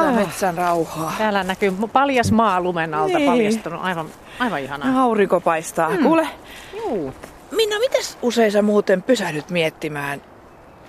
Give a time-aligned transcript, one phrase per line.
[0.00, 0.26] Oh, tätä Ah.
[0.26, 1.12] metsän rauhaa.
[1.18, 3.30] Täällä näkyy paljas maa lumen alta Niin.
[3.30, 3.80] paljastunut.
[3.84, 4.06] Aivan,
[4.38, 5.02] aivan ihanaa.
[5.02, 5.90] Aurinko paistaa.
[5.90, 6.02] Mm.
[6.02, 6.28] Kuule,
[6.76, 7.14] Juu.
[7.50, 10.22] Minna, mites usein sä muuten pysähdyt miettimään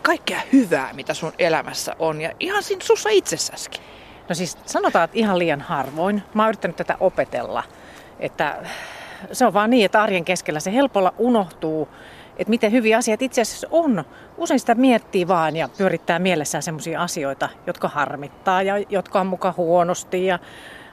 [0.01, 3.81] kaikkea hyvää, mitä sun elämässä on ja ihan siinä sussa itsessäskin?
[4.29, 6.23] No siis sanotaan, että ihan liian harvoin.
[6.33, 7.63] Mä oon yrittänyt tätä opetella.
[8.19, 8.57] Että
[9.31, 11.87] se on vaan niin, että arjen keskellä se helpolla unohtuu,
[12.41, 14.03] että miten hyviä asiat itse asiassa on.
[14.37, 19.53] Usein sitä miettii vaan ja pyörittää mielessään sellaisia asioita, jotka harmittaa ja jotka on muka
[19.57, 20.25] huonosti.
[20.25, 20.39] Ja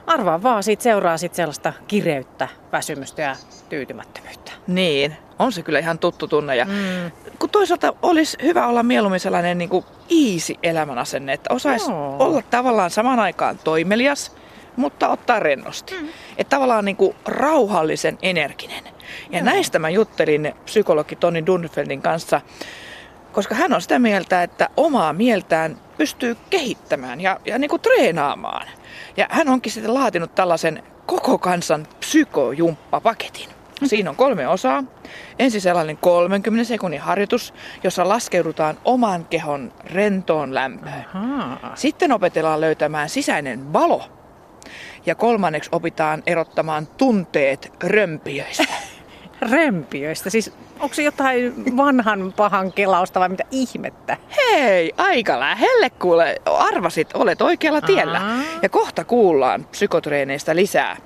[0.07, 3.35] arvaa vaan, siitä seuraa sit sellaista kireyttä, väsymystä ja
[3.69, 4.51] tyytymättömyyttä.
[4.67, 6.55] Niin, on se kyllä ihan tuttu tunne.
[6.55, 7.11] Ja mm.
[7.39, 12.89] Kun toisaalta olisi hyvä olla mieluummin sellainen niin kuin easy elämänasenne, että osaisi olla tavallaan
[12.89, 14.35] saman aikaan toimelias,
[14.79, 15.95] mutta ottaa rennosti.
[16.01, 16.07] Mm.
[16.37, 18.83] Että tavallaan niin kuin rauhallisen energinen.
[19.31, 22.41] Ja näistä mä juttelin psykologi Toni Dunfeldin kanssa,
[23.31, 28.67] koska hän on sitä mieltä, että omaa mieltään pystyy kehittämään ja, ja niin kuin treenaamaan.
[29.17, 33.49] Ja hän onkin sitten laatinut tällaisen koko kansan psykojumppapaketin.
[33.85, 34.83] Siinä on kolme osaa.
[35.39, 41.05] Ensin sellainen 30 sekunnin harjoitus, jossa laskeudutaan oman kehon rentoon lämpöön.
[41.13, 41.71] Ahaa.
[41.75, 44.18] Sitten opetellaan löytämään sisäinen valo.
[45.05, 48.63] Ja kolmanneksi opitaan erottamaan tunteet römpiöistä.
[49.51, 50.29] Rempiöistä.
[50.29, 54.17] Siis onko se jotain vanhan pahan kelausta vai mitä ihmettä?
[54.37, 56.35] Hei, aika lähelle kuule.
[56.45, 58.19] Arvasit, olet oikealla tiellä.
[58.19, 58.37] Aa.
[58.61, 60.97] Ja kohta kuullaan psykotreeneistä lisää.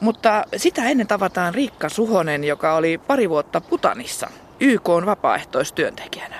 [0.00, 6.36] Mutta sitä ennen tavataan Riikka Suhonen, joka oli pari vuotta Putanissa YK on vapaaehtoistyöntekijänä.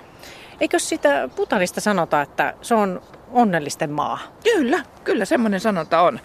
[0.61, 3.03] Eikö sitä Putanista sanota, että se on
[3.33, 4.19] onnellisten maa?
[4.45, 6.21] Kyllä, kyllä semmoinen sanonta on.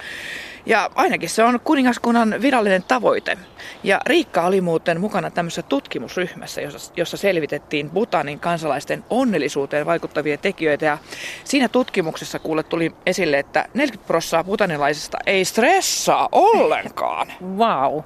[0.66, 3.38] Ja ainakin se on kuningaskunnan virallinen tavoite.
[3.84, 10.86] Ja Riikka oli muuten mukana tämmöisessä tutkimusryhmässä, jossa, jossa selvitettiin Butanin kansalaisten onnellisuuteen vaikuttavia tekijöitä.
[10.86, 10.98] Ja
[11.44, 17.28] siinä tutkimuksessa kuule tuli esille, että 40 prosenttia butanilaisista ei stressaa ollenkaan.
[17.58, 18.02] Vau.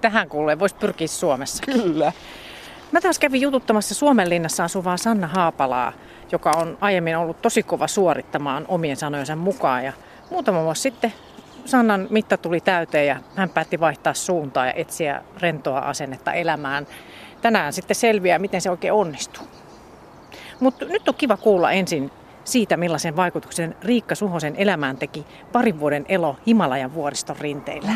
[0.00, 1.62] Tähän kuulee voisi pyrkiä Suomessa.
[1.66, 2.12] Kyllä.
[2.92, 5.92] Mä taas kävin jututtamassa Suomenlinnassa asuvaa Sanna Haapalaa,
[6.32, 9.84] joka on aiemmin ollut tosi kova suorittamaan omien sanojensa mukaan.
[9.84, 9.92] Ja
[10.30, 11.12] muutama vuosi sitten
[11.64, 16.86] Sannan mitta tuli täyteen ja hän päätti vaihtaa suuntaa ja etsiä rentoa asennetta elämään.
[17.42, 19.44] Tänään sitten selviää, miten se oikein onnistuu.
[20.60, 22.10] Mutta nyt on kiva kuulla ensin
[22.44, 27.92] siitä, millaisen vaikutuksen Riikka Suhosen elämään teki parin vuoden elo Himalajan vuoriston rinteillä.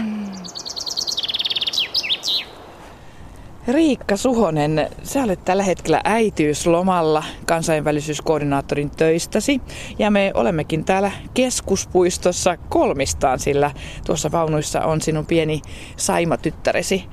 [3.68, 9.60] Riikka Suhonen, sä olet tällä hetkellä äitiyslomalla kansainvälisyyskoordinaattorin töistäsi.
[9.98, 13.70] Ja me olemmekin täällä keskuspuistossa kolmistaan, sillä
[14.06, 15.62] tuossa vaunuissa on sinun pieni
[15.96, 17.04] Saima-tyttäresi.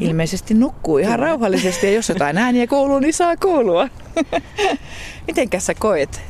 [0.00, 3.88] Ilmeisesti nukkuu ihan rauhallisesti ja jos jotain ääniä kuuluu, niin saa kuulua.
[5.26, 6.20] Mitenkäs sä koet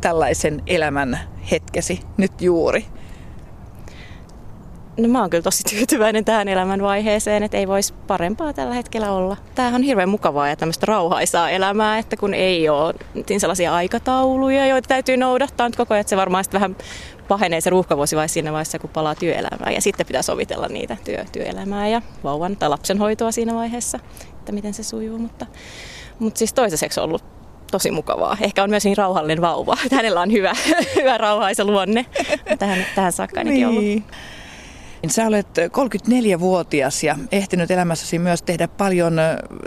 [0.00, 1.18] tällaisen elämän
[1.50, 2.84] hetkesi nyt juuri?
[4.96, 9.36] No mä oon kyllä tosi tyytyväinen tähän elämänvaiheeseen, että ei voisi parempaa tällä hetkellä olla.
[9.54, 12.94] Tämähän on hirveän mukavaa ja tämmöistä rauhaisaa elämää, että kun ei ole
[13.28, 16.76] niin sellaisia aikatauluja, joita täytyy noudattaa nyt koko ajan, että se varmaan vähän
[17.28, 19.74] pahenee se ruuhkavuosi siinä vaiheessa, kun palaa työelämään.
[19.74, 23.98] Ja sitten pitää sovitella niitä työ, työelämää ja vauvan tai lapsenhoitoa siinä vaiheessa,
[24.38, 25.18] että miten se sujuu.
[25.18, 25.46] Mutta,
[26.18, 27.24] mutta siis toisaiseksi on ollut
[27.70, 28.36] tosi mukavaa.
[28.40, 30.52] Ehkä on myös niin rauhallinen vauva, hänellä on hyvä,
[30.96, 32.06] hyvä rauhaisa luonne.
[32.58, 33.84] Tähän, tähän saakka ainakin ollut.
[35.04, 35.10] Niin.
[35.10, 39.16] Sä olet 34-vuotias ja ehtinyt elämässäsi myös tehdä paljon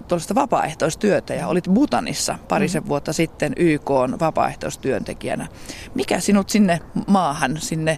[0.08, 2.90] tuollaista vapaaehtoistyötä ja olit Butanissa parisen mm.
[2.90, 3.90] vuotta sitten YK
[4.20, 5.48] vapaaehtoistyöntekijänä.
[5.96, 7.98] Mikä sinut sinne maahan, sinne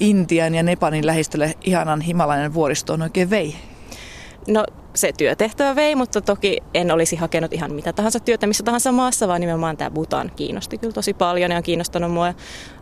[0.00, 3.54] Intian ja Nepalin lähistölle ihanan himalainen vuoristoon oikein vei?
[4.48, 4.64] No
[4.98, 9.28] se työtehtävä vei, mutta toki en olisi hakenut ihan mitä tahansa työtä missä tahansa maassa,
[9.28, 12.34] vaan nimenomaan tämä Butan kiinnosti kyllä tosi paljon ja on kiinnostanut mua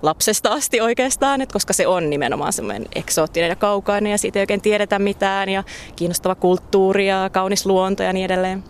[0.03, 4.43] lapsesta asti oikeastaan, että koska se on nimenomaan semmoinen eksoottinen ja kaukainen ja siitä ei
[4.43, 5.64] oikein tiedetä mitään ja
[5.96, 8.64] kiinnostava kulttuuri ja kaunis luonto ja niin edelleen.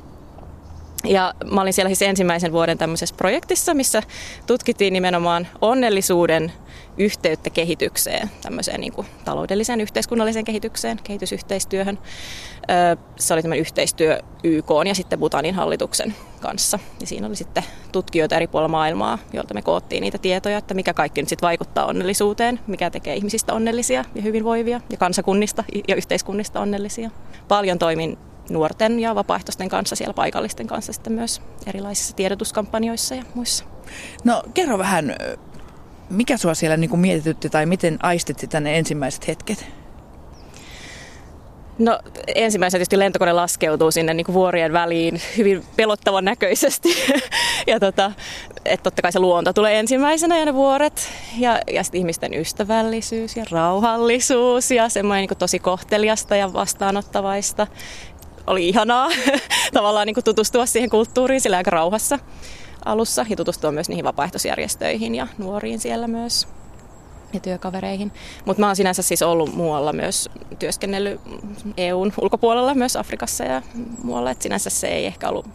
[1.04, 4.02] Ja mä olin siellä siis ensimmäisen vuoden tämmöisessä projektissa, missä
[4.46, 6.52] tutkittiin nimenomaan onnellisuuden
[6.98, 11.98] yhteyttä kehitykseen, tämmöiseen niin kuin taloudelliseen yhteiskunnalliseen kehitykseen, kehitysyhteistyöhön.
[13.18, 16.78] Se oli tämmöinen yhteistyö YK ja sitten Butanin hallituksen kanssa.
[17.00, 20.94] Ja siinä oli sitten tutkijoita eri puolilla maailmaa, joilta me koottiin niitä tietoja, että mikä
[20.94, 26.60] kaikki nyt sitten vaikuttaa onnellisuuteen, mikä tekee ihmisistä onnellisia ja hyvinvoivia ja kansakunnista ja yhteiskunnista
[26.60, 27.10] onnellisia.
[27.48, 28.18] Paljon toimin
[28.50, 33.64] nuorten ja vapaaehtoisten kanssa, siellä paikallisten kanssa sitten myös erilaisissa tiedotuskampanjoissa ja muissa.
[34.24, 35.16] No kerro vähän,
[36.10, 39.66] mikä sua siellä niin kuin mietitytti tai miten aistit sitä ne ensimmäiset hetket?
[41.78, 41.98] No
[42.34, 46.88] ensimmäisenä tietysti lentokone laskeutuu sinne niin kuin vuorien väliin hyvin pelottavan näköisesti.
[47.66, 48.12] ja tota,
[48.64, 51.08] että totta kai se luonto tulee ensimmäisenä ja ne vuoret.
[51.38, 57.66] Ja, ja sitten ihmisten ystävällisyys ja rauhallisuus ja semmoinen niin kuin tosi kohteliasta ja vastaanottavaista.
[58.46, 59.10] Oli ihanaa
[59.74, 62.18] tavallaan niin kuin tutustua siihen kulttuuriin sillä aika rauhassa
[62.86, 66.48] alussa ja tutustua myös niihin vapaaehtoisjärjestöihin ja nuoriin siellä myös
[67.32, 68.12] ja työkavereihin.
[68.44, 70.28] Mutta mä oon sinänsä siis ollut muualla myös
[70.58, 71.20] työskennellyt
[71.76, 73.62] EUn ulkopuolella, myös Afrikassa ja
[74.02, 74.30] muualla.
[74.30, 75.46] Et sinänsä se ei ehkä ollut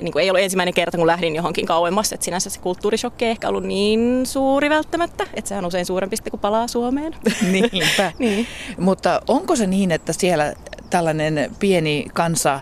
[0.00, 3.30] niin kuin ei ollut ensimmäinen kerta, kun lähdin johonkin kauemmas, että sinänsä se kulttuurishokki ei
[3.30, 7.16] ehkä ollut niin suuri välttämättä, että se on usein suurempi kun palaa Suomeen.
[7.52, 8.12] Niinpä.
[8.18, 8.46] niin.
[8.78, 10.54] Mutta onko se niin, että siellä
[10.90, 12.60] tällainen pieni kansa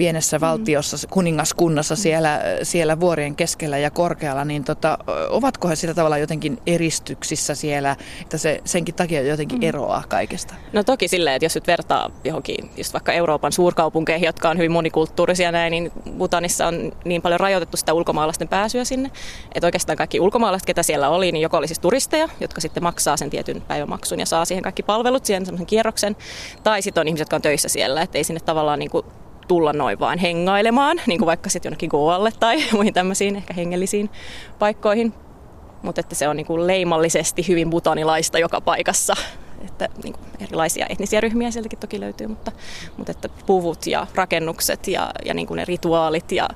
[0.00, 0.40] pienessä mm.
[0.40, 4.98] valtiossa, kuningaskunnassa siellä, siellä vuorien keskellä ja korkealla, niin tota,
[5.30, 9.68] ovatko he sillä tavalla jotenkin eristyksissä siellä, että se senkin takia jotenkin mm.
[9.68, 10.54] eroaa kaikesta?
[10.72, 14.72] No toki silleen, että jos nyt vertaa johonkin just vaikka Euroopan suurkaupunkeihin, jotka on hyvin
[14.72, 19.10] monikulttuurisia näin, niin Butanissa on niin paljon rajoitettu sitä ulkomaalaisten pääsyä sinne,
[19.54, 23.16] että oikeastaan kaikki ulkomaalaiset, ketä siellä oli, niin joko oli siis turisteja, jotka sitten maksaa
[23.16, 26.16] sen tietyn päivämaksun ja saa siihen kaikki palvelut, siihen semmoisen kierroksen,
[26.62, 29.04] tai sitten on ihmiset, jotka on töissä siellä, että ei sinne tavallaan niin kuin
[29.50, 34.10] tulla noin vaan hengailemaan, niin kuin vaikka sitten jonnekin Goalle tai muihin tämmöisiin ehkä hengellisiin
[34.58, 35.14] paikkoihin.
[35.82, 39.14] Mutta että se on niin kuin leimallisesti hyvin butanilaista joka paikassa.
[39.68, 42.52] Että niin kuin erilaisia etnisiä ryhmiä sieltäkin toki löytyy, mutta,
[42.96, 46.48] mutta että puvut ja rakennukset ja, ja niin kuin ne rituaalit ja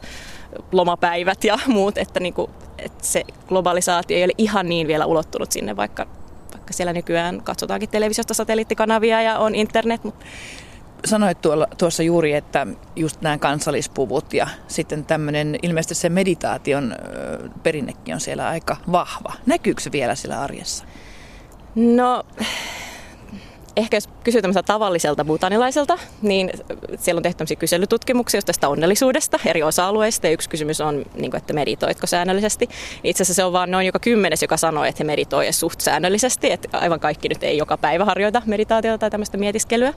[0.72, 5.52] lomapäivät ja muut, että, niin kuin, että se globalisaatio ei ole ihan niin vielä ulottunut
[5.52, 6.06] sinne, vaikka,
[6.52, 10.24] vaikka siellä nykyään katsotaankin televisiosta satelliittikanavia ja on internet, mutta
[11.04, 12.66] sanoit tuolla, tuossa juuri, että
[12.96, 16.96] just nämä kansallispuvut ja sitten tämmöinen, ilmeisesti se meditaation
[17.62, 19.32] perinnekin on siellä aika vahva.
[19.46, 20.84] Näkyykö se vielä siellä arjessa?
[21.74, 22.24] No
[23.76, 26.50] ehkä jos kysyy tavalliselta butanilaiselta, niin
[26.98, 30.26] siellä on tehty kyselytutkimuksia tästä onnellisuudesta eri osa-alueista.
[30.26, 32.68] Ja yksi kysymys on, niin kuin, että meditoitko säännöllisesti.
[33.04, 36.50] Itse asiassa se on vain noin joka kymmenes, joka sanoo, että he meditoi suht säännöllisesti.
[36.50, 39.94] Että aivan kaikki nyt ei joka päivä harjoita meditaatiota tai tämmöistä mietiskelyä.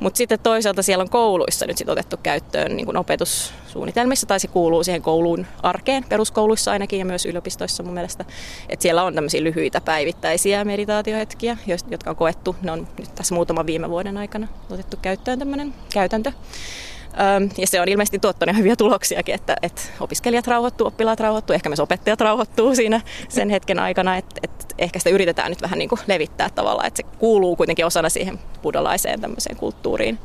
[0.00, 4.48] Mutta sitten toisaalta siellä on kouluissa nyt sit otettu käyttöön niin kuin opetussuunnitelmissa, tai se
[4.48, 8.24] kuuluu siihen kouluun arkeen, peruskouluissa ainakin ja myös yliopistoissa mun mielestä.
[8.68, 11.56] Että siellä on tämmöisiä lyhyitä päivittäisiä meditaatiohetkiä,
[11.90, 12.56] jotka on koettu.
[12.62, 16.32] Ne on nyt tässä muutaman viime vuoden aikana otettu käyttöön tämmöinen käytäntö.
[17.58, 21.80] Ja se on ilmeisesti tuottanut hyviä tuloksiakin, että, että opiskelijat rauhoittuu, oppilaat rauhoittuu, ehkä myös
[21.80, 26.00] opettajat rauhoittuu siinä sen hetken aikana, että, että ehkä sitä yritetään nyt vähän niin kuin
[26.06, 30.18] levittää tavallaan, että se kuuluu kuitenkin osana siihen buddhalaiseen tämmöiseen kulttuuriin,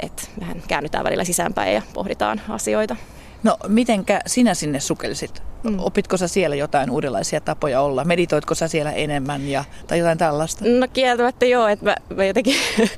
[0.00, 2.96] että vähän käännytään välillä sisäänpäin ja pohditaan asioita.
[3.44, 5.42] No, mitenkä sinä sinne sukellisit?
[5.62, 5.78] Mm.
[5.78, 8.04] Opitko sä siellä jotain uudenlaisia tapoja olla?
[8.04, 10.64] Meditoitko sä siellä enemmän ja, tai jotain tällaista?
[10.64, 12.56] No kieltämättä joo, että mä, mä jotenkin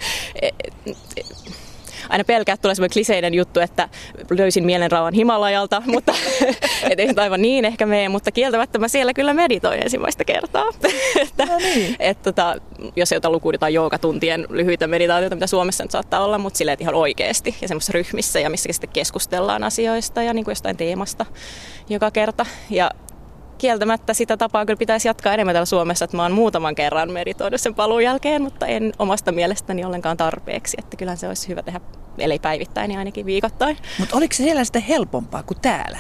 [2.08, 3.88] aina pelkää, että tulee semmoinen kliseinen juttu, että
[4.38, 6.14] löysin mielenrauhan Himalajalta, mutta
[6.91, 10.64] et ei aivan niin ehkä mene, mutta kieltämättä mä siellä kyllä meditoin ensimmäistä kertaa.
[11.23, 11.97] että, no niin.
[11.99, 12.56] et, tota,
[12.97, 16.79] jos ei ota lukuun jotain joogatuntien lyhyitä meditaatioita, mitä Suomessa nyt saattaa olla, mutta silleen
[16.81, 21.26] ihan oikeasti ja semmoisessa ryhmissä ja missä sitten keskustellaan asioista ja niin kuin jostain teemasta
[21.88, 22.47] joka kerta.
[22.70, 22.91] Ja
[23.58, 27.61] kieltämättä sitä tapaa kyllä pitäisi jatkaa enemmän täällä Suomessa, että mä oon muutaman kerran meditoinut
[27.61, 31.81] sen paluun jälkeen, mutta en omasta mielestäni ollenkaan tarpeeksi, että kyllähän se olisi hyvä tehdä,
[32.19, 33.77] ellei päivittäin, niin ainakin viikoittain.
[33.98, 35.98] Mutta oliko se siellä sitten helpompaa kuin täällä?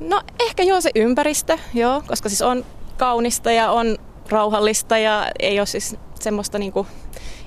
[0.00, 2.64] No ehkä joo se ympäristö, joo, koska siis on
[2.96, 6.86] kaunista ja on rauhallista ja ei ole siis semmoista niinku,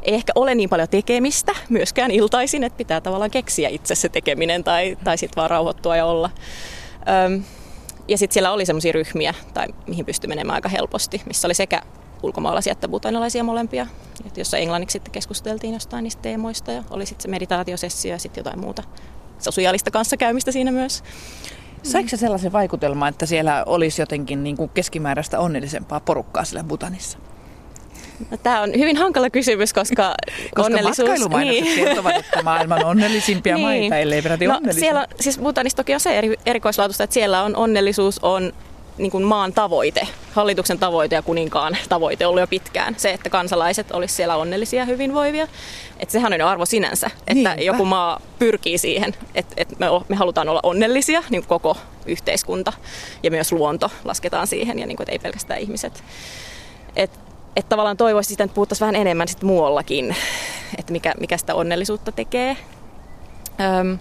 [0.04, 4.64] ei ehkä ole niin paljon tekemistä myöskään iltaisin, että pitää tavallaan keksiä itse se tekeminen
[4.64, 6.30] tai, tai sitten vaan rauhoittua ja olla.
[7.26, 7.44] Öm,
[8.12, 11.82] ja sitten siellä oli semmoisia ryhmiä, tai mihin pystyi menemään aika helposti, missä oli sekä
[12.24, 13.88] ulkomaalaisia että butanalaisia molempia,
[14.38, 18.60] jossa englanniksi sitten keskusteltiin jostain niistä teemoista ja oli sitten se meditaatiosessio ja sitten jotain
[18.60, 18.84] muuta
[19.40, 21.04] sosiaalista kanssakäymistä siinä myös.
[21.84, 27.18] Saiko se sellaisen vaikutelman, että siellä olisi jotenkin niin kuin keskimääräistä onnellisempaa porukkaa siellä Butanissa?
[28.32, 30.04] No, tämä on hyvin hankala kysymys, koska,
[30.56, 31.30] koska onnellisuus...
[31.30, 31.76] niin.
[31.76, 33.66] kertovat, että maailman onnellisimpia niin.
[33.66, 37.56] maita, ellei peräti no, siellä, siis Butanissa toki on se eri, erikoislaatusta, että siellä on
[37.56, 38.54] onnellisuus on
[38.98, 42.96] niin kuin maan tavoite, hallituksen tavoite ja kuninkaan tavoite ollut jo pitkään.
[42.98, 45.48] Se, että kansalaiset olisivat siellä onnellisia ja hyvinvoivia.
[46.00, 47.56] Että sehän on arvo sinänsä, että Niinpä.
[47.62, 52.74] joku maa pyrkii siihen, että, että me, me halutaan olla onnellisia, niin koko yhteiskunta
[53.24, 56.04] ja myös luonto lasketaan siihen ja niin kuin, että ei pelkästään ihmiset.
[56.96, 57.12] Et
[57.56, 60.16] että tavallaan toivoisin sitä, että puhuttaisiin vähän enemmän sit muuallakin,
[60.78, 62.58] että mikä, mikä sitä onnellisuutta tekee.
[63.80, 63.98] Öm,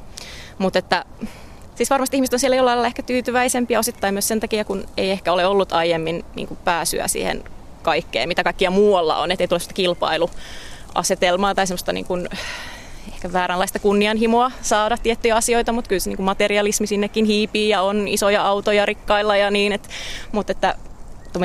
[0.58, 1.04] mutta että
[1.74, 5.10] siis varmasti ihmiset on siellä jollain lailla ehkä tyytyväisempiä osittain myös sen takia, kun ei
[5.10, 7.44] ehkä ole ollut aiemmin niin pääsyä siihen
[7.82, 10.30] kaikkeen, mitä kaikkia muualla on, että ei tule sitä kilpailu
[10.94, 12.28] asetelmaa tai semmoista niin kuin,
[13.12, 17.82] ehkä vääränlaista kunnianhimoa saada tiettyjä asioita, mutta kyllä se niin kuin materialismi sinnekin hiipii ja
[17.82, 19.88] on isoja autoja rikkailla ja niin, että,
[20.32, 20.74] mutta että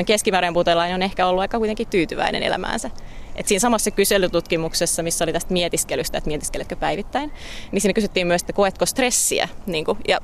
[0.06, 2.90] keskimääräinen putelainen on ehkä ollut aika kuitenkin tyytyväinen elämäänsä.
[3.36, 7.32] Et siinä samassa kyselytutkimuksessa, missä oli tästä mietiskelystä, että mietiskeletkö päivittäin,
[7.72, 9.48] niin siinä kysyttiin myös, että koetko stressiä.
[9.66, 10.18] Niin kuin, ja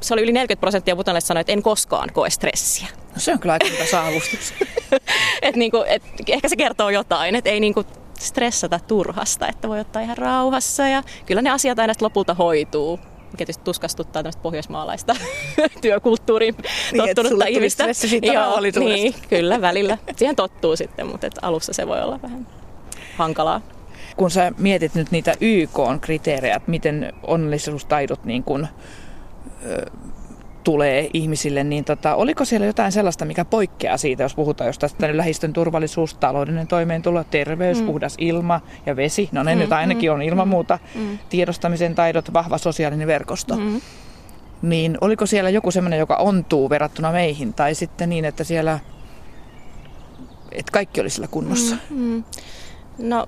[0.00, 2.86] se oli yli 40 prosenttia putanlaisista sanoi, että en koskaan koe stressiä.
[3.14, 4.54] No se on kyllä aika saavustus.
[5.42, 7.86] et niin kuin, et ehkä se kertoo jotain, että ei niin kuin
[8.18, 13.00] stressata turhasta, että voi ottaa ihan rauhassa ja kyllä ne asiat aina lopulta hoituu
[13.32, 15.16] mikä tietysti tuskastuttaa tämmöistä pohjoismaalaista
[15.82, 16.56] työkulttuuriin
[16.92, 17.84] niin, tottunutta ihmistä.
[18.22, 19.98] Joo, niin, kyllä välillä.
[20.16, 22.46] Siihen tottuu sitten, mutta et alussa se voi olla vähän
[23.16, 23.60] hankalaa.
[24.16, 28.66] Kun sä mietit nyt niitä YK-kriteerejä, miten onnellisuustaidot niin kun,
[30.66, 35.16] tulee ihmisille, niin tota, oliko siellä jotain sellaista, mikä poikkeaa siitä, jos puhutaan jostain tästä
[35.16, 37.86] lähistön turvallisuus, taloudellinen toimeentulo, terveys, mm.
[37.86, 39.28] puhdas ilma ja vesi.
[39.32, 40.78] No ne mm, nyt ainakin mm, on ilman mm, muuta.
[40.94, 41.18] Mm.
[41.28, 43.56] Tiedostamisen taidot, vahva sosiaalinen verkosto.
[43.56, 43.80] Mm.
[44.62, 48.78] Niin oliko siellä joku sellainen, joka ontuu verrattuna meihin, tai sitten niin, että siellä,
[50.52, 51.76] että kaikki oli sillä kunnossa?
[51.90, 52.24] Mm, mm.
[52.98, 53.26] No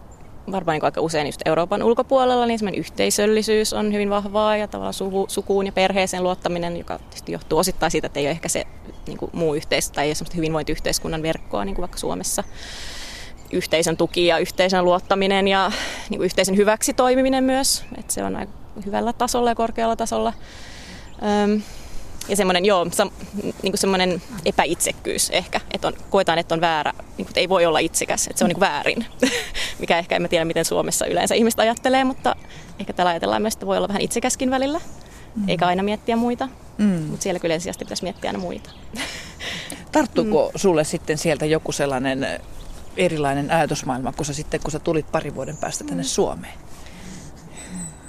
[0.53, 4.95] varmaan niin aika usein just Euroopan ulkopuolella, niin semmoinen yhteisöllisyys on hyvin vahvaa ja tavallaan
[4.95, 8.65] suvu, sukuun ja perheeseen luottaminen, joka tietysti johtuu osittain siitä, että ei ole ehkä se
[9.07, 12.45] niin kuin muu yhteis- tai ei ole semmoista hyvinvointiyhteiskunnan verkkoa niin kuin vaikka Suomessa.
[13.53, 15.73] Yhteisön tuki ja yhteisön luottaminen ja
[16.11, 18.53] niin kuin yhteisen hyväksi toimiminen myös, että se on aika
[18.87, 20.33] hyvällä tasolla ja korkealla tasolla.
[21.45, 21.63] Öm,
[22.29, 23.11] ja semmoinen, joo, sam,
[23.43, 27.49] niin kuin semmoinen epäitsekkyys ehkä, että on, koetaan, että on väärä, niin kuin, että ei
[27.49, 29.07] voi olla itsekäs, että se on niin kuin väärin.
[29.81, 32.37] Mikä ehkä, en mä tiedä miten Suomessa yleensä ihmiset ajattelee, mutta
[32.81, 34.81] ehkä tällä ajatellaan myös, että voi olla vähän itsekäskin välillä,
[35.37, 35.49] mm.
[35.49, 36.49] eikä aina miettiä muita.
[36.79, 36.87] Mm.
[36.87, 38.71] Mutta siellä kyllä ensisijaisesti pitäisi miettiä aina muita.
[39.93, 40.59] Tarttuuko mm.
[40.59, 42.27] sulle sitten sieltä joku sellainen
[42.97, 46.07] erilainen ajatusmaailma, kun sä sitten, kun sä tulit pari vuoden päästä tänne mm.
[46.07, 46.55] Suomeen?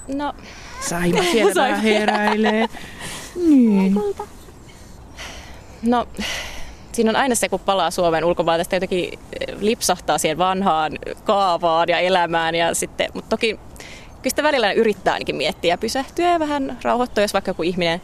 [0.08, 0.34] No...
[0.90, 2.68] Saima siellä heräilee.
[3.48, 3.96] Niin.
[5.82, 6.08] No,
[6.92, 10.92] siinä on aina se, kun palaa Suomen ulkomailta, että jotenkin eh, lipsahtaa siihen vanhaan
[11.24, 12.56] kaavaan ja elämään.
[12.56, 13.60] Ja sitten, mutta toki
[14.08, 18.02] kyllä sitä välillä yrittää ainakin miettiä ja pysähtyä ja vähän rauhoittua, jos vaikka joku ihminen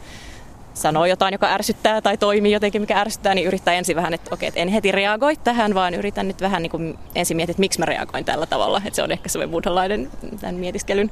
[0.74, 4.48] sanoo jotain, joka ärsyttää tai toimii jotenkin, mikä ärsyttää, niin yrittää ensin vähän, että okei,
[4.48, 7.78] että en heti reagoi tähän, vaan yritän nyt vähän niin kuin ensin miettiä, että miksi
[7.78, 8.78] mä reagoin tällä tavalla.
[8.84, 11.10] Että se on ehkä semmoinen buddhalainen tämän mietiskelyn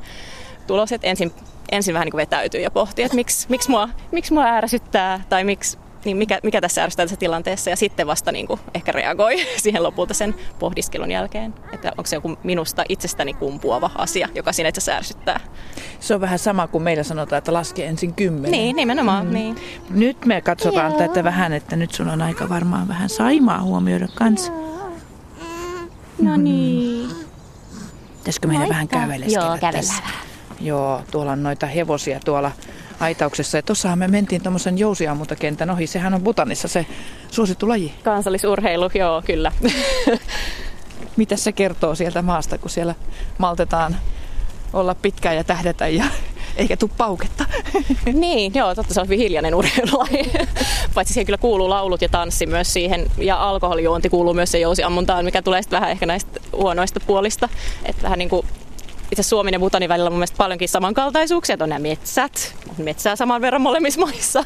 [0.67, 1.33] tulos, että ensin
[1.75, 5.45] ensin vähän niin kuin vetäytyy ja pohtii, että miksi, miksi, mua, miksi mua ärsyttää tai
[5.45, 9.37] miksi, niin mikä, mikä tässä ärsyttää tässä tilanteessa ja sitten vasta niin kuin ehkä reagoi
[9.63, 11.55] siihen lopulta sen pohdiskelun jälkeen.
[11.73, 15.41] Että onko se joku minusta itsestäni kumpuava asia, joka siinä itse asiassa ärsyttää.
[16.01, 18.51] Se on vähän sama kuin meillä sanotaan, että laske ensin kymmenen.
[18.51, 19.27] Niin, nimenomaan.
[19.27, 19.33] Mm.
[19.33, 19.57] Niin.
[19.91, 20.99] Nyt me katsotaan Joo.
[20.99, 24.53] tätä vähän, että nyt sun on aika varmaan vähän saimaa huomioida kanssa.
[26.23, 27.11] No niin.
[28.19, 30.34] Pitäisikö meidän vähän käveleskellä Joo, kävellään vähän.
[30.61, 32.51] Joo, tuolla on noita hevosia tuolla
[33.01, 33.59] aitauksessa.
[33.59, 35.87] Ja tuossahan me mentiin tuommoisen jousiammuntakentän ohi.
[35.87, 36.87] Sehän on Butanissa se
[37.31, 37.95] suosittu laji.
[38.03, 39.53] Kansallisurheilu, joo, kyllä.
[41.17, 42.95] Mitä se kertoo sieltä maasta, kun siellä
[43.39, 43.97] maltetaan
[44.73, 46.05] olla pitkään ja tähdätä ja
[46.57, 47.45] eikä tuu pauketta.
[48.13, 50.33] niin, joo, totta se on hyvin hiljainen urheilulaji.
[50.95, 53.11] Paitsi siihen kyllä kuuluu laulut ja tanssi myös siihen.
[53.19, 57.49] Ja alkoholijuonti kuuluu myös se jousiammuntaan, mikä tulee sitten vähän ehkä näistä huonoista puolista.
[57.85, 58.47] Että vähän niin kuin
[59.15, 62.85] itse Suomen ja Butanin välillä on mun mielestä paljonkin samankaltaisuuksia, että on nämä metsät, on
[62.85, 64.45] metsää saman verran molemmissa maissa.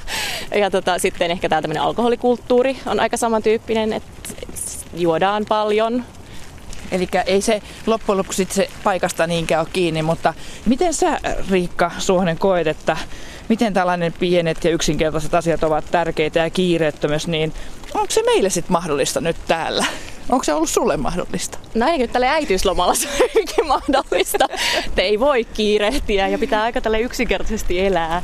[0.55, 4.35] Ja tota, sitten ehkä tämä tämmöinen alkoholikulttuuri on aika samantyyppinen, että
[4.95, 6.05] juodaan paljon,
[6.93, 10.35] Eli ei se loppujen lopuksi se paikasta niinkään ole kiinni, mutta
[10.67, 11.21] miten sä
[11.51, 12.97] Riikka Suonen koet, että
[13.49, 17.53] miten tällainen pienet ja yksinkertaiset asiat ovat tärkeitä ja kiireettömyys, niin
[17.95, 19.85] onko se meille sitten mahdollista nyt täällä?
[20.29, 21.59] Onko se ollut sulle mahdollista?
[21.75, 23.09] No ainakin tälle äitiyslomalla se
[23.61, 24.47] on mahdollista.
[24.95, 28.23] Te ei voi kiirehtiä ja pitää aika tälle yksinkertaisesti elää.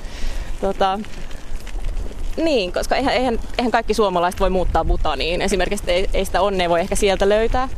[0.60, 0.98] Tota,
[2.36, 5.42] niin, koska eihän, eihän, eihän kaikki suomalaiset voi muuttaa Butaniin.
[5.42, 7.68] Esimerkiksi ei, ei sitä onnea voi ehkä sieltä löytää.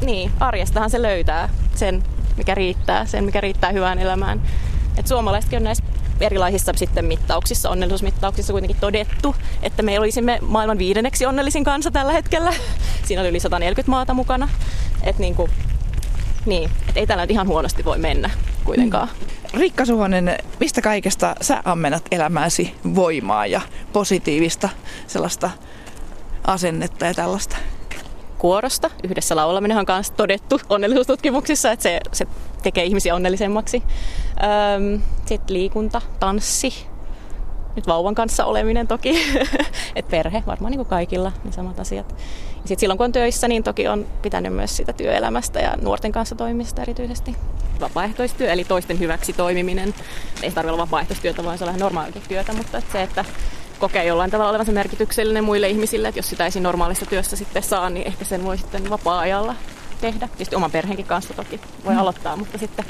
[0.00, 2.02] Niin, arjestahan se löytää sen,
[2.36, 4.42] mikä riittää, sen, mikä riittää hyvään elämään.
[4.96, 5.84] Et suomalaisetkin on näissä
[6.20, 12.52] erilaisissa sitten mittauksissa, onnellisuusmittauksissa kuitenkin todettu, että me olisimme maailman viidenneksi onnellisin kansa tällä hetkellä.
[13.04, 14.48] Siinä oli yli 140 maata mukana.
[15.02, 15.50] Et niin kuin,
[16.46, 18.30] niin, et ei tällä ihan huonosti voi mennä
[18.64, 19.08] kuitenkaan.
[19.08, 19.60] Mm.
[19.60, 23.60] Riikka Suhonen, mistä kaikesta sä ammennat elämääsi voimaa ja
[23.92, 24.68] positiivista
[25.06, 25.50] sellaista
[26.44, 27.56] asennetta ja tällaista?
[28.44, 28.90] Kuorosta.
[29.04, 32.26] Yhdessä laulaminen on myös todettu onnellisuustutkimuksissa, että se, se
[32.62, 33.82] tekee ihmisiä onnellisemmaksi.
[35.26, 36.86] Sitten liikunta, tanssi,
[37.76, 39.22] nyt vauvan kanssa oleminen toki,
[39.96, 42.14] että perhe, varmaan niin kuin kaikilla ne samat asiat.
[42.54, 46.34] Sitten silloin kun on töissä, niin toki on pitänyt myös sitä työelämästä ja nuorten kanssa
[46.34, 47.36] toimimista erityisesti.
[47.80, 49.94] Vapaaehtoistyö, eli toisten hyväksi toimiminen.
[50.42, 53.24] Ei tarvitse olla vapaaehtoistyötä, vaan se olla ihan työtä, mutta että se, että
[53.78, 57.62] kokee jollain tavalla olevansa merkityksellinen muille ihmisille, että jos sitä ei siinä normaalissa työssä sitten
[57.62, 59.54] saa, niin ehkä sen voi sitten vapaa-ajalla
[60.00, 60.28] tehdä.
[60.28, 61.98] Tietysti oman perheenkin kanssa toki voi mm.
[61.98, 62.84] aloittaa, mutta sitten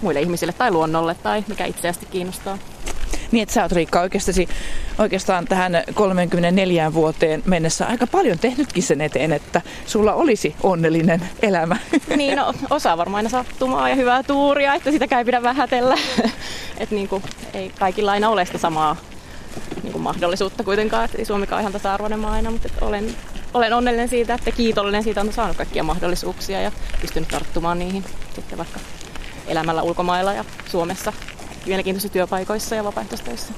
[0.00, 2.58] muille ihmisille tai luonnolle tai mikä itseästi kiinnostaa.
[3.32, 4.46] Niin, että sä oot Riikka oikeastaan,
[4.98, 11.76] oikeastaan tähän 34 vuoteen mennessä aika paljon tehnytkin sen eteen, että sulla olisi onnellinen elämä.
[12.16, 15.94] Niin, no osa varmaan aina sattumaa ja hyvää tuuria, että sitä ei pidä vähätellä.
[16.80, 17.22] että niin kuin,
[17.54, 18.96] ei kaikilla aina ole sitä samaa
[20.02, 23.14] mahdollisuutta kuitenkaan, että ei Suomikaan ihan tasa-arvoinen maa aina, mutta olen,
[23.54, 28.04] olen onnellinen siitä, että kiitollinen siitä, on saanut kaikkia mahdollisuuksia ja pystynyt tarttumaan niihin
[28.34, 28.80] sitten vaikka
[29.46, 31.12] elämällä ulkomailla ja Suomessa
[31.66, 33.52] mielenkiintoisissa työpaikoissa ja vapaaehtoistöissä.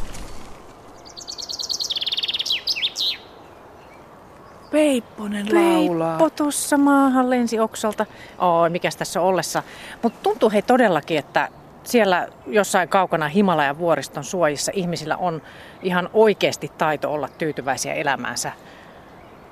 [4.71, 6.09] Peipponen laulaa.
[6.09, 8.07] Peippo tuossa maahan lensi oksalta.
[8.39, 9.63] Oi, mikäs tässä on ollessa.
[10.03, 11.49] Mutta tuntuu hei todellakin, että
[11.85, 15.43] siellä jossain kaukana Himalajan vuoriston suojissa ihmisillä on
[15.83, 18.53] ihan oikeasti taito olla tyytyväisiä elämäänsä.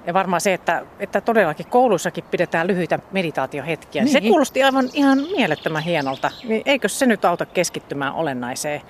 [0.06, 4.04] Ja varmaan se, että, että todellakin koulussakin pidetään lyhyitä meditaatiohetkiä.
[4.04, 4.12] Niin.
[4.12, 6.30] Se kuulosti aivan ihan mielettömän hienolta.
[6.44, 8.80] Niin eikö se nyt auta keskittymään olennaiseen?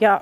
[0.00, 0.20] Ja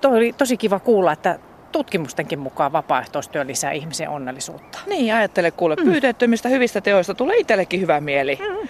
[0.00, 1.38] toi oli tosi kiva kuulla, että
[1.72, 4.78] tutkimustenkin mukaan vapaaehtoistyö lisää ihmisen onnellisuutta.
[4.86, 5.84] Niin, ajattele kuule, mm.
[5.84, 8.38] pyytettömistä hyvistä teoista tulee itsellekin hyvä mieli.
[8.40, 8.68] Mm.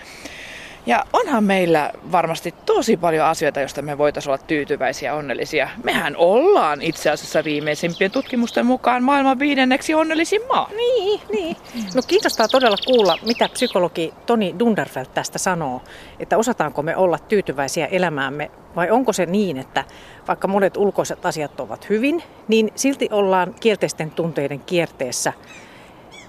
[0.86, 5.68] Ja onhan meillä varmasti tosi paljon asioita, joista me voitaisiin olla tyytyväisiä ja onnellisia.
[5.82, 10.70] Mehän ollaan itse asiassa viimeisimpien tutkimusten mukaan maailman viidenneksi onnellisin maa.
[10.76, 11.56] Niin, niin.
[11.94, 15.82] No kiinnostaa todella kuulla, mitä psykologi Toni Dunderfeld tästä sanoo.
[16.18, 19.84] Että osataanko me olla tyytyväisiä elämäämme vai onko se niin, että
[20.28, 25.32] vaikka monet ulkoiset asiat ovat hyvin, niin silti ollaan kielteisten tunteiden kierteessä.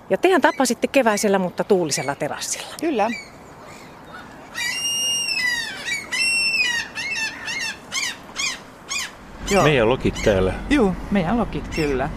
[0.10, 2.68] Ja tehän tapasitte keväisellä, mutta tuulisella terassilla.
[2.82, 3.10] Kyllä.
[9.50, 9.64] Joo.
[9.64, 10.53] Meidän lokit täällä.
[10.70, 12.10] Joo, meidän lokit kyllä.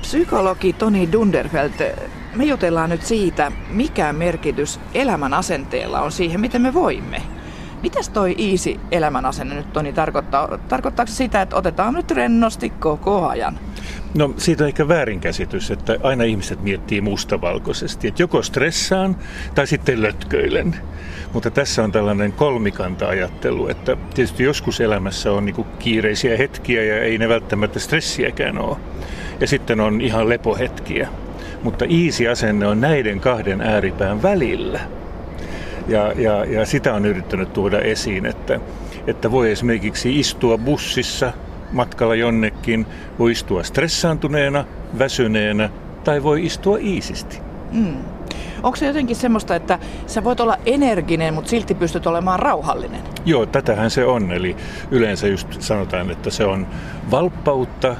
[0.00, 1.94] Psykologi Toni Dunderfeld,
[2.34, 7.22] me jutellaan nyt siitä, mikä merkitys elämän asenteella on siihen, miten me voimme.
[7.82, 10.58] Mitäs toi easy elämän asenne nyt Toni tarkoittaa?
[10.68, 13.58] Tarkoittaako se sitä, että otetaan nyt rennosti koko ajan?
[14.14, 19.16] No siitä on ehkä väärinkäsitys, että aina ihmiset miettii mustavalkoisesti, että joko stressaan
[19.54, 20.76] tai sitten lötköilen.
[21.32, 27.18] Mutta tässä on tällainen kolmikanta-ajattelu, että tietysti joskus elämässä on niinku kiireisiä hetkiä ja ei
[27.18, 28.76] ne välttämättä stressiäkään ole.
[29.40, 31.08] Ja sitten on ihan lepohetkiä.
[31.62, 34.80] Mutta easy asenne on näiden kahden ääripään välillä.
[35.88, 38.60] Ja, ja, ja sitä on yrittänyt tuoda esiin, että,
[39.06, 41.32] että voi esimerkiksi istua bussissa
[41.72, 42.86] matkalla jonnekin,
[43.18, 44.64] voi istua stressaantuneena,
[44.98, 45.70] väsyneenä
[46.04, 47.38] tai voi istua iisisti.
[47.72, 48.17] Mm.
[48.62, 53.00] Onko se jotenkin semmoista, että sä voit olla energinen, mutta silti pystyt olemaan rauhallinen?
[53.24, 54.32] Joo, tätähän se on.
[54.32, 54.56] Eli
[54.90, 56.66] yleensä just sanotaan, että se on
[57.10, 57.96] valppautta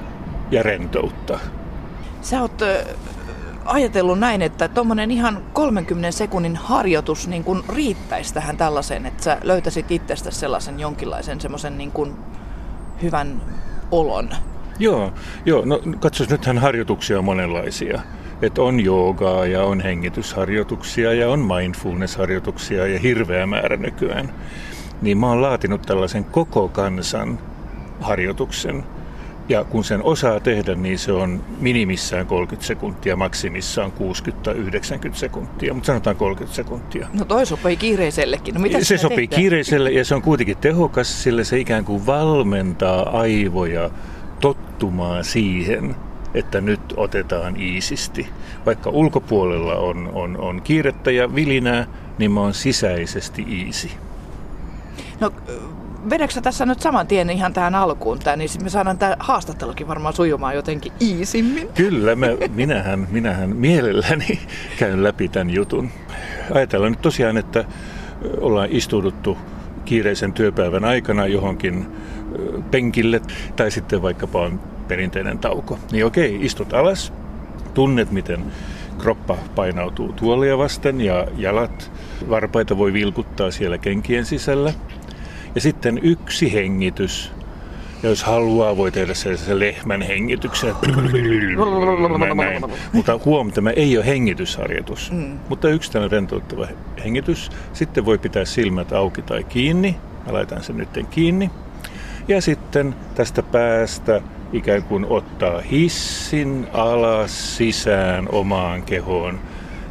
[0.50, 1.38] ja rentoutta.
[2.22, 2.62] Sä oot
[3.64, 9.38] ajatellut näin, että tuommoinen ihan 30 sekunnin harjoitus niin kun riittäisi tähän tällaiseen, että sä
[9.42, 12.18] löytäisit itsestä sellaisen jonkinlaisen semmoisen niin kun
[13.02, 13.42] hyvän
[13.90, 14.30] olon?
[14.78, 15.12] Joo,
[15.44, 15.64] joo.
[15.64, 18.00] no katsos, nythän harjoituksia on monenlaisia.
[18.42, 24.32] Et on joogaa ja on hengitysharjoituksia ja on mindfulness-harjoituksia ja hirveä määrä nykyään.
[25.02, 27.38] Niin mä oon laatinut tällaisen koko kansan
[28.00, 28.84] harjoituksen.
[29.48, 33.92] Ja kun sen osaa tehdä, niin se on minimissään 30 sekuntia, maksimissaan
[35.10, 37.08] 60-90 sekuntia, mutta sanotaan 30 sekuntia.
[37.12, 38.54] No toi sopii kiireisellekin.
[38.54, 39.40] No mitä se sopii tehdään?
[39.40, 43.90] kiireiselle ja se on kuitenkin tehokas, sillä se ikään kuin valmentaa aivoja
[44.40, 45.96] tottumaan siihen,
[46.34, 48.28] että nyt otetaan iisisti.
[48.66, 51.86] Vaikka ulkopuolella on, on, on kiirettä ja vilinää,
[52.18, 53.90] niin mä oon sisäisesti iisi.
[55.20, 55.32] No
[56.10, 60.14] vedäksä tässä nyt saman tien ihan tähän alkuun tämä, niin me saadaan tämä haastattelukin varmaan
[60.14, 61.68] sujumaan jotenkin iisimmin.
[61.74, 64.40] Kyllä, mä, minähän, minähän mielelläni
[64.78, 65.90] käyn läpi tämän jutun.
[66.54, 67.64] Ajatellaan nyt tosiaan, että
[68.40, 69.38] ollaan istuduttu
[69.84, 71.86] kiireisen työpäivän aikana johonkin
[72.70, 73.20] penkille
[73.56, 75.78] tai sitten vaikkapa on perinteinen tauko.
[75.92, 77.12] Niin okei, istut alas,
[77.74, 78.44] tunnet miten
[78.98, 81.92] kroppa painautuu tuolia vasten ja jalat,
[82.30, 84.72] varpaita voi vilkuttaa siellä kenkien sisällä.
[85.54, 87.32] Ja sitten yksi hengitys.
[88.02, 90.74] Ja jos haluaa, voi tehdä sellaisen lehmän hengityksen.
[92.36, 92.62] Näin.
[92.92, 95.12] Mutta huom, tämä ei ole hengitysharjoitus.
[95.12, 95.38] Mm.
[95.48, 96.68] Mutta yksi tällainen rentouttava
[97.04, 97.50] hengitys.
[97.72, 99.96] Sitten voi pitää silmät auki tai kiinni.
[100.26, 101.50] Mä laitan sen nyt kiinni.
[102.28, 104.20] Ja sitten tästä päästä
[104.52, 109.40] ikään kuin ottaa hissin alas sisään omaan kehoon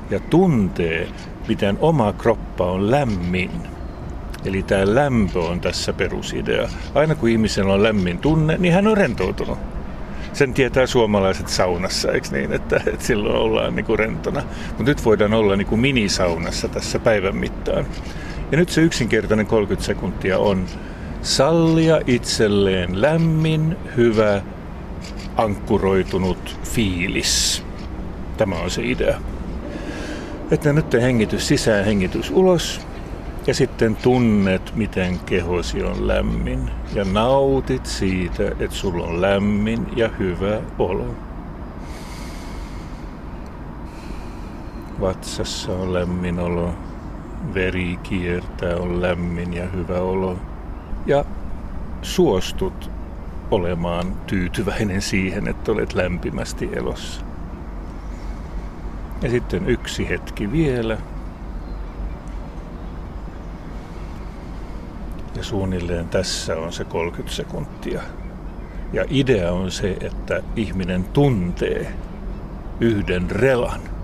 [0.10, 1.08] ja tuntee,
[1.48, 3.52] miten oma kroppa on lämmin.
[4.46, 6.70] Eli tämä lämpö on tässä perusidea.
[6.96, 9.58] Aina kun ihmisellä on lämmin tunne, niin hän on rentoutunut.
[10.34, 14.44] Sen tietää suomalaiset saunassa, eikö niin, että, että silloin ollaan niin kuin rentona.
[14.68, 17.86] Mutta nyt voidaan olla niin kuin minisaunassa tässä päivän mittaan.
[18.52, 20.66] Ja nyt se yksinkertainen 30 sekuntia on
[21.28, 24.42] sallia itselleen lämmin, hyvä,
[25.36, 27.64] ankkuroitunut fiilis.
[28.38, 29.18] Tämä on se idea.
[30.52, 32.82] Että nyt hengitys sisään, hengitys ulos.
[33.48, 36.70] Ja sitten tunnet, miten kehosi on lämmin.
[36.94, 41.16] Ja nautit siitä, että sulla on lämmin ja hyvä olo.
[45.02, 46.74] Vatsassa on lämmin olo.
[47.54, 50.38] Veri kiertää, on lämmin ja hyvä olo.
[51.08, 51.26] Ja
[52.02, 52.92] suostut
[53.52, 57.22] olemaan tyytyväinen siihen, että olet lämpimästi elossa.
[59.22, 60.98] Ja sitten yksi hetki vielä.
[65.36, 68.02] Ja suunnilleen tässä on se 30 sekuntia.
[68.94, 71.94] Ja idea on se, että ihminen tuntee
[72.80, 73.97] yhden relan.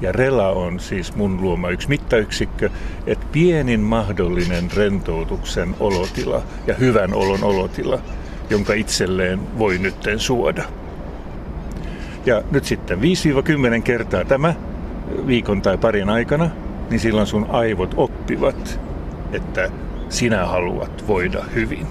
[0.00, 2.70] Ja rela on siis mun luoma yksi mittayksikkö,
[3.06, 7.98] että pienin mahdollinen rentoutuksen olotila ja hyvän olon olotila,
[8.50, 10.64] jonka itselleen voi nytten suoda.
[12.26, 12.98] Ja nyt sitten
[13.78, 14.54] 5-10 kertaa tämä
[15.26, 16.50] viikon tai parin aikana,
[16.90, 18.80] niin silloin sun aivot oppivat,
[19.32, 19.70] että
[20.08, 21.86] sinä haluat voida hyvin.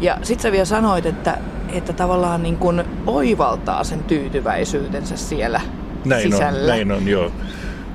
[0.00, 1.38] Ja sit sä vielä sanoit, että,
[1.72, 5.60] että tavallaan niin kuin oivaltaa sen tyytyväisyytensä siellä
[6.08, 6.60] näin sisällä.
[6.60, 7.32] On, näin on, joo.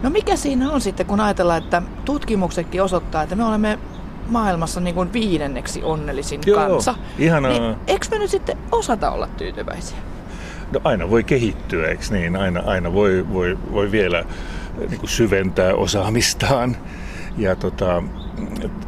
[0.03, 3.79] No mikä siinä on sitten, kun ajatellaan, että tutkimuksetkin osoittaa, että me olemme
[4.27, 6.95] maailmassa niin kuin viidenneksi onnellisin Joo, kansa.
[7.19, 7.51] ihanaa.
[7.51, 9.97] Niin, eikö me nyt sitten osata olla tyytyväisiä?
[10.71, 12.35] No aina voi kehittyä, eikö niin?
[12.35, 14.25] Aina, aina voi, voi, voi vielä
[14.89, 16.77] niin kuin syventää osaamistaan.
[17.37, 18.03] Ja tota,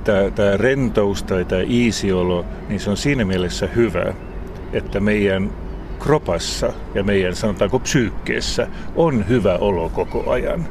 [0.03, 4.13] tämä rentous tai tämä iisiolo, niin se on siinä mielessä hyvä,
[4.73, 5.51] että meidän
[6.03, 10.67] kropassa ja meidän sanotaanko psyykkeessä on hyvä olo koko ajan.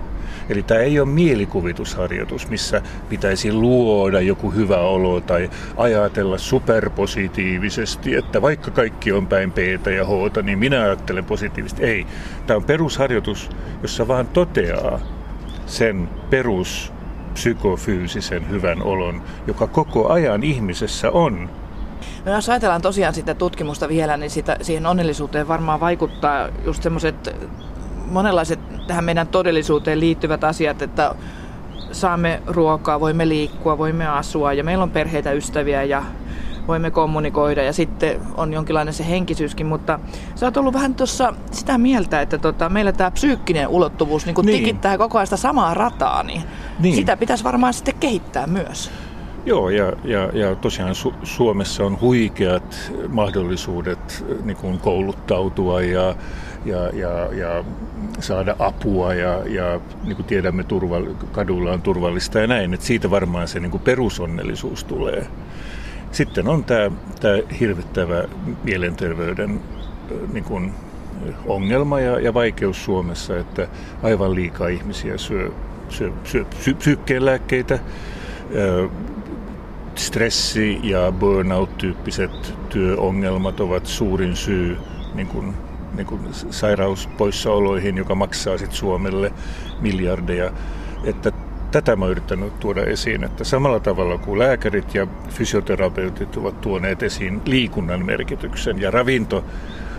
[0.48, 8.42] Eli tämä ei ole mielikuvitusharjoitus, missä pitäisi luoda joku hyvä olo tai ajatella superpositiivisesti, että
[8.42, 9.58] vaikka kaikki on päin p
[9.96, 11.84] ja h niin minä ajattelen positiivisesti.
[11.84, 12.06] Ei.
[12.46, 13.50] Tämä on perusharjoitus,
[13.82, 15.00] jossa vaan toteaa
[15.66, 16.92] sen perus
[17.32, 21.61] psykofyysisen hyvän olon, joka koko ajan ihmisessä on.
[22.24, 27.36] No jos ajatellaan tosiaan sitä tutkimusta vielä, niin sitä, siihen onnellisuuteen varmaan vaikuttaa just semmoiset
[28.10, 31.14] monenlaiset tähän meidän todellisuuteen liittyvät asiat, että
[31.92, 36.02] saamme ruokaa, voimme liikkua, voimme asua ja meillä on perheitä, ystäviä ja
[36.68, 40.00] voimme kommunikoida ja sitten on jonkinlainen se henkisyyskin, mutta
[40.34, 44.58] sä oot ollut vähän tuossa sitä mieltä, että tota, meillä tämä psyykkinen ulottuvuus niin niin.
[44.58, 46.42] tikittää koko ajan sitä samaa rataa, niin,
[46.78, 48.90] niin sitä pitäisi varmaan sitten kehittää myös.
[49.46, 56.14] Joo, ja, ja, ja tosiaan Su- Suomessa on huikeat mahdollisuudet niin kuin kouluttautua ja,
[56.64, 57.64] ja, ja, ja
[58.20, 60.96] saada apua ja, ja niin kuin tiedämme, turva,
[61.32, 62.74] kadulla on turvallista ja näin.
[62.74, 65.26] Että siitä varmaan se niin kuin perusonnellisuus tulee.
[66.12, 68.24] Sitten on tämä, tämä hirvittävä
[68.64, 69.60] mielenterveyden
[70.32, 70.72] niin kuin
[71.46, 73.68] ongelma ja, ja vaikeus Suomessa, että
[74.02, 75.50] aivan liikaa ihmisiä syö,
[75.88, 77.78] syö, syö psy, psyykkeen lääkkeitä.
[79.94, 84.76] Stressi ja burnout-tyyppiset työongelmat ovat suurin syy
[85.14, 85.54] niin kuin,
[85.94, 89.32] niin kuin sairauspoissaoloihin, joka maksaa sitten Suomelle
[89.80, 90.52] miljardeja.
[91.04, 91.32] Että
[91.70, 97.02] tätä mä oon yrittänyt tuoda esiin, että samalla tavalla kuin lääkärit ja fysioterapeutit ovat tuoneet
[97.02, 99.44] esiin liikunnan merkityksen ja ravinto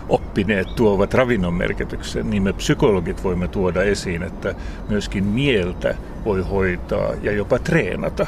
[0.09, 4.55] oppineet tuovat ravinnon merkityksen, niin me psykologit voimme tuoda esiin, että
[4.89, 8.27] myöskin mieltä voi hoitaa ja jopa treenata.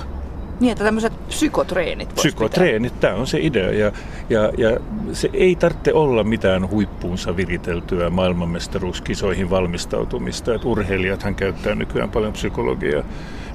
[0.60, 3.10] Niin, että tämmöiset psykotreenit Psykotreenit, pitää.
[3.10, 3.72] tämä on se idea.
[3.72, 3.92] Ja,
[4.30, 4.78] ja, ja
[5.14, 10.56] se ei tarvitse olla mitään huippuunsa viriteltyä maailmanmestaruuskisoihin valmistautumista.
[10.56, 13.04] Että urheilijathan käyttää nykyään paljon psykologiaa.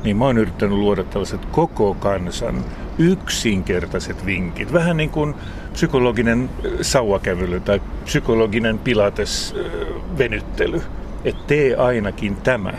[0.05, 2.65] Niin mä oon yrittänyt luoda tällaiset koko kansan
[2.99, 4.73] yksinkertaiset vinkit.
[4.73, 5.35] Vähän niin kuin
[5.73, 10.83] psykologinen sauvakävely tai psykologinen pilates-venyttely.
[11.25, 12.73] Että tee ainakin tämä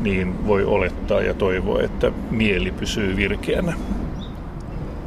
[0.00, 3.72] niin voi olettaa ja toivoa, että mieli pysyy virkeänä.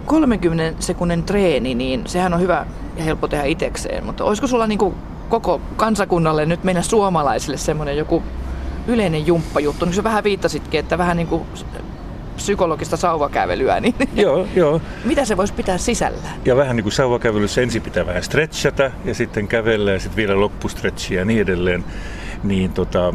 [0.06, 2.66] 30 sekunnin treeni, niin sehän on hyvä
[2.98, 4.96] ja helppo tehdä itsekseen, mutta olisiko sulla niin kuin
[5.30, 8.24] koko kansakunnalle, nyt meidän suomalaisille semmoinen joku
[8.88, 11.44] yleinen jumppajuttu, niin sä vähän viittasitkin, että vähän niin kuin
[12.36, 14.82] psykologista sauvakävelyä, niin Joo, joo.
[15.06, 16.36] mitä se voisi pitää sisällään?
[16.46, 20.40] Ja vähän niin kuin sauvakävelyssä ensin pitää vähän stretchata ja sitten kävellä ja sitten vielä
[20.40, 21.84] loppustretchiä ja niin edelleen.
[22.44, 23.14] Niin tota,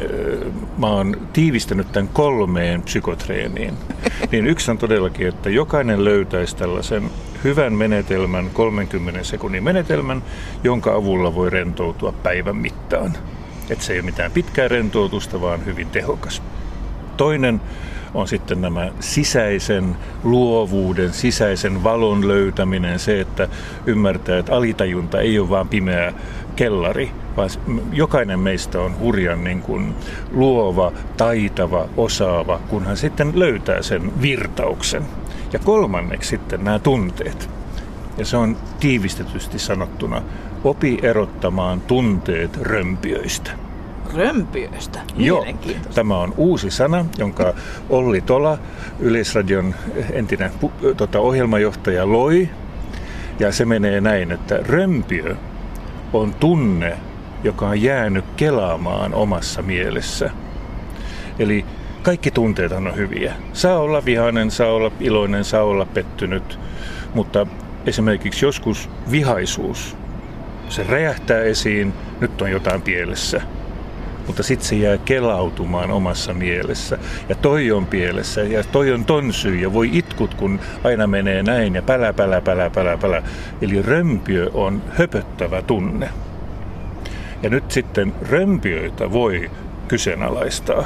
[0.00, 3.74] ö, mä oon tiivistänyt tämän kolmeen psykotreeniin.
[4.32, 7.10] Niin yksi on todellakin, että jokainen löytäisi tällaisen
[7.44, 10.22] hyvän menetelmän, 30 sekunnin menetelmän,
[10.64, 13.12] jonka avulla voi rentoutua päivän mittaan.
[13.70, 16.42] Että se ei ole mitään pitkää rentoutusta, vaan hyvin tehokas.
[17.16, 17.60] Toinen
[18.14, 23.48] on sitten nämä sisäisen luovuuden, sisäisen valon löytäminen, se, että
[23.86, 26.12] ymmärtää, että alitajunta ei ole vain pimeä
[26.56, 27.50] kellari, vaan
[27.92, 29.94] jokainen meistä on hurjan niin kuin
[30.32, 35.02] luova, taitava, osaava, kunhan sitten löytää sen virtauksen.
[35.52, 37.50] Ja kolmanneksi sitten nämä tunteet.
[38.18, 40.22] Ja se on tiivistetysti sanottuna,
[40.64, 43.67] opi erottamaan tunteet römpiöistä.
[44.14, 45.00] Römpiöistä.
[45.16, 45.46] Joo,
[45.94, 47.54] tämä on uusi sana, jonka
[47.90, 48.58] Olli Tola,
[49.00, 49.74] Yleisradion
[50.12, 50.50] entinen
[50.96, 52.48] tota, ohjelmajohtaja, loi.
[53.38, 55.36] Ja se menee näin, että römpiö
[56.12, 56.96] on tunne,
[57.44, 60.30] joka on jäänyt kelaamaan omassa mielessä.
[61.38, 61.64] Eli
[62.02, 63.34] kaikki tunteet on hyviä.
[63.52, 66.58] Saa olla vihainen, saa olla iloinen, saa olla pettynyt,
[67.14, 67.46] mutta
[67.86, 69.96] esimerkiksi joskus vihaisuus,
[70.68, 73.42] se räjähtää esiin, nyt on jotain pielessä
[74.28, 76.98] mutta sitten se jää kelautumaan omassa mielessä.
[77.28, 81.42] Ja toi on pielessä ja toi on ton syy ja voi itkut, kun aina menee
[81.42, 83.22] näin ja pälä, pälä, pälä, pälä, pälä.
[83.62, 86.08] Eli römpiö on höpöttävä tunne.
[87.42, 89.50] Ja nyt sitten römpiöitä voi
[89.88, 90.84] kyseenalaistaa.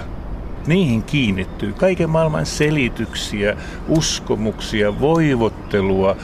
[0.66, 3.56] Niihin kiinnittyy kaiken maailman selityksiä,
[3.88, 6.16] uskomuksia, voivottelua,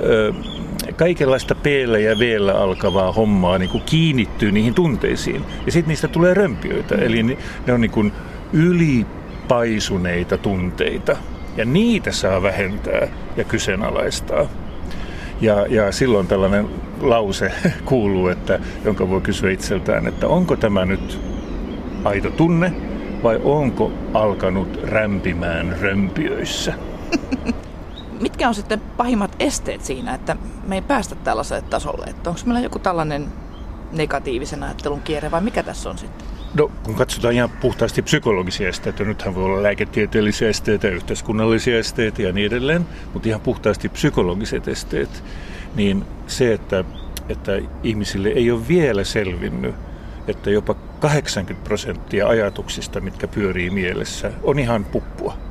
[0.00, 0.32] ö,
[0.96, 1.66] kaikenlaista p
[2.04, 2.22] ja v
[2.54, 5.44] alkavaa hommaa niin kuin kiinnittyy niihin tunteisiin.
[5.66, 8.12] Ja sitten niistä tulee römpiöitä, eli ne, ne on niin kuin
[8.52, 11.16] ylipaisuneita tunteita.
[11.56, 14.46] Ja niitä saa vähentää ja kyseenalaistaa.
[15.40, 16.68] Ja, ja silloin tällainen
[17.00, 17.52] lause
[17.84, 21.20] kuuluu, että, jonka voi kysyä itseltään, että onko tämä nyt
[22.04, 22.72] aito tunne
[23.22, 26.74] vai onko alkanut rämpimään römpiöissä?
[28.20, 32.04] Mitkä on sitten pahimmat esteet siinä, että me ei päästä tällaiselle tasolle?
[32.06, 33.26] Että onko meillä joku tällainen
[33.92, 36.26] negatiivisen ajattelun kierre vai mikä tässä on sitten?
[36.54, 42.32] No, kun katsotaan ihan puhtaasti psykologisia esteitä, nythän voi olla lääketieteellisiä esteitä, yhteiskunnallisia esteitä ja
[42.32, 45.24] niin edelleen, mutta ihan puhtaasti psykologiset esteet,
[45.74, 46.84] niin se, että,
[47.28, 47.52] että
[47.82, 49.74] ihmisille ei ole vielä selvinnyt,
[50.28, 55.49] että jopa 80 prosenttia ajatuksista, mitkä pyörii mielessä, on ihan puppua.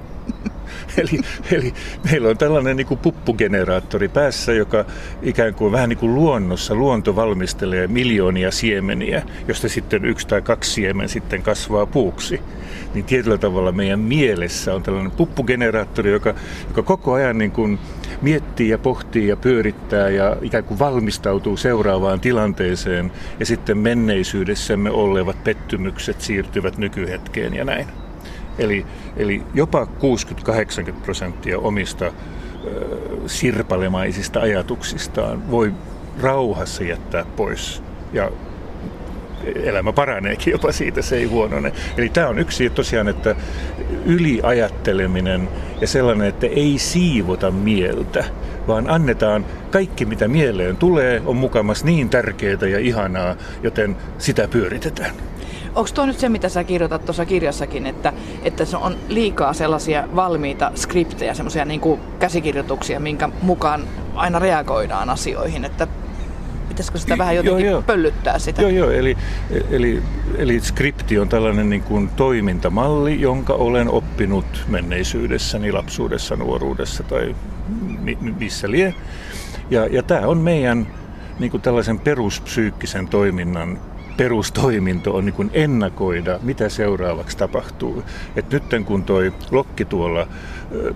[0.98, 1.20] Eli,
[1.52, 4.86] eli meillä on tällainen niin kuin puppugeneraattori päässä, joka
[5.22, 10.72] ikään kuin vähän niin kuin luonnossa, luonto valmistelee miljoonia siemeniä, josta sitten yksi tai kaksi
[10.72, 12.42] siemen sitten kasvaa puuksi.
[12.94, 16.34] Niin tietyllä tavalla meidän mielessä on tällainen puppugeneraattori, joka,
[16.68, 17.80] joka koko ajan niin kuin
[18.22, 25.44] miettii ja pohtii ja pyörittää ja ikään kuin valmistautuu seuraavaan tilanteeseen ja sitten menneisyydessämme olevat
[25.44, 27.88] pettymykset siirtyvät nykyhetkeen ja näin.
[28.60, 28.86] Eli,
[29.18, 29.88] eli jopa
[30.90, 32.12] 60-80 prosenttia omista ö,
[33.28, 35.74] sirpalemaisista ajatuksistaan voi
[36.22, 37.84] rauhassa jättää pois.
[38.14, 38.32] Ja
[39.56, 41.74] elämä paraneekin jopa siitä, se ei huonone.
[41.98, 43.36] Eli tämä on yksi tosiaan, että
[44.06, 45.50] yliajatteleminen
[45.82, 48.24] ja sellainen, että ei siivota mieltä,
[48.68, 55.29] vaan annetaan kaikki, mitä mieleen tulee, on mukamas niin tärkeää ja ihanaa, joten sitä pyöritetään.
[55.76, 60.08] Onko tuo nyt se, mitä sä kirjoitat tuossa kirjassakin, että, että se on liikaa sellaisia
[60.16, 61.82] valmiita skriptejä, semmoisia niin
[62.20, 63.84] käsikirjoituksia, minkä mukaan
[64.16, 65.88] aina reagoidaan asioihin, että
[66.70, 67.82] pitäisikö sitä vähän jotenkin joo, joo.
[67.82, 68.62] pöllyttää sitä?
[68.62, 68.92] Joo, joo.
[68.92, 69.18] Eli,
[69.72, 70.04] eli,
[70.38, 77.36] eli skripti on tällainen niin kuin toimintamalli, jonka olen oppinut menneisyydessäni, lapsuudessa, nuoruudessa tai
[78.40, 78.94] missä lie.
[79.70, 80.88] Ja, ja tämä on meidän
[81.40, 83.80] niin kuin tällaisen peruspsyykkisen toiminnan
[84.20, 88.04] perustoiminto on niin ennakoida, mitä seuraavaksi tapahtuu.
[88.36, 90.28] Et nyt kun toi lokki tuolla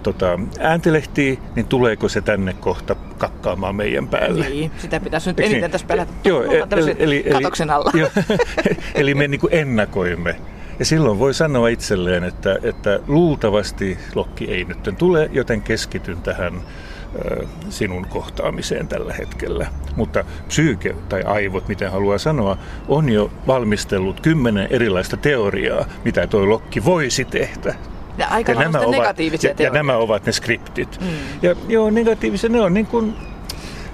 [0.04, 4.50] tota, ääntelehtii, niin tuleeko se tänne kohta kakkaamaan meidän päälle?
[4.50, 5.72] Niin, sitä pitäisi nyt eniten niin?
[5.72, 6.12] tässä pelätä.
[6.24, 7.92] Joo, eli, eli, katoksen alla.
[7.94, 8.08] Jo,
[8.96, 10.36] eli me niin ennakoimme.
[10.80, 16.54] Ja silloin voi sanoa itselleen, että, että luultavasti lokki ei nyt tule, joten keskityn tähän
[17.70, 19.68] sinun kohtaamiseen tällä hetkellä.
[19.96, 26.50] Mutta psyyke tai aivot, miten haluaa sanoa, on jo valmistellut kymmenen erilaista teoriaa, mitä tuo
[26.50, 27.76] lokki voisi tehdä.
[28.18, 31.00] Ja aika ja nämä, ovat, negatiivisia ja, ja nämä ovat ne skriptit.
[31.02, 31.08] Mm.
[31.42, 33.16] Ja joo, negatiivisia ne on niin kuin,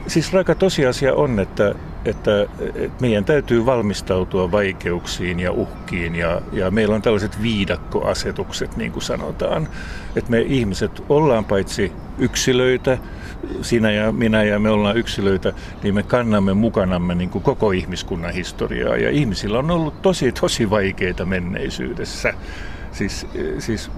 [0.10, 2.42] siis raika tosiasia on, että, että,
[2.76, 9.04] että meidän täytyy valmistautua vaikeuksiin ja uhkiin ja, ja meillä on tällaiset viidakkoasetukset, niin kuin
[9.04, 9.68] sanotaan.
[10.16, 12.98] Että me ihmiset ollaan paitsi yksilöitä,
[13.62, 18.34] sinä ja minä ja me ollaan yksilöitä, niin me kannamme mukanamme niin kuin koko ihmiskunnan
[18.34, 18.98] historiaa.
[18.98, 22.34] Ja ihmisillä on ollut tosi, tosi vaikeita menneisyydessä.
[22.92, 23.28] Siis,
[23.60, 23.92] siis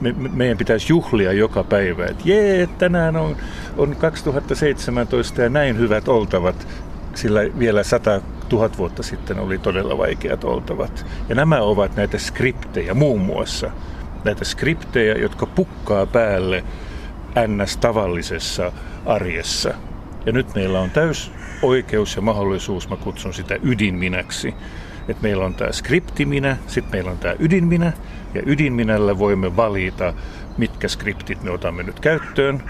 [0.00, 3.36] me, meidän pitäisi juhlia joka päivä, että jee, tänään on,
[3.76, 6.68] on 2017 ja näin hyvät oltavat,
[7.14, 8.20] sillä vielä 100
[8.52, 11.06] 000 vuotta sitten oli todella vaikeat oltavat.
[11.28, 13.70] Ja nämä ovat näitä skriptejä muun muassa.
[14.24, 16.64] Näitä skriptejä, jotka pukkaa päälle
[17.46, 17.76] ns.
[17.76, 18.72] tavallisessa
[19.06, 19.74] arjessa.
[20.26, 21.30] Ja nyt meillä on täys
[21.62, 24.54] oikeus ja mahdollisuus, mä kutsun sitä ydinminäksi,
[25.08, 27.92] että meillä on tämä skriptiminä, sitten meillä on tämä ydinminä,
[28.38, 30.14] ja ydinminällä voimme valita,
[30.58, 32.62] mitkä skriptit me otamme nyt käyttöön,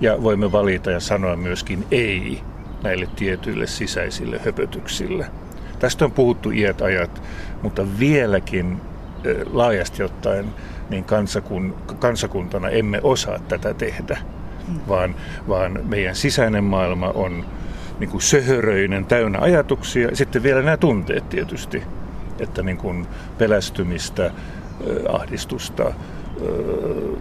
[0.00, 2.40] ja voimme valita ja sanoa myöskin ei
[2.82, 5.26] näille tietyille sisäisille höpötyksille.
[5.78, 7.22] Tästä on puhuttu iät ajat,
[7.62, 8.80] mutta vieläkin
[9.52, 10.46] laajasti ottaen
[10.90, 14.18] niin kansakun, kansakuntana emme osaa tätä tehdä,
[14.88, 15.14] vaan,
[15.48, 17.44] vaan meidän sisäinen maailma on
[17.98, 20.08] niin kuin söhöröinen, täynnä ajatuksia.
[20.12, 21.82] Sitten vielä nämä tunteet tietysti,
[22.40, 23.06] että niin kuin
[23.38, 24.30] pelästymistä,
[25.08, 25.92] ahdistusta,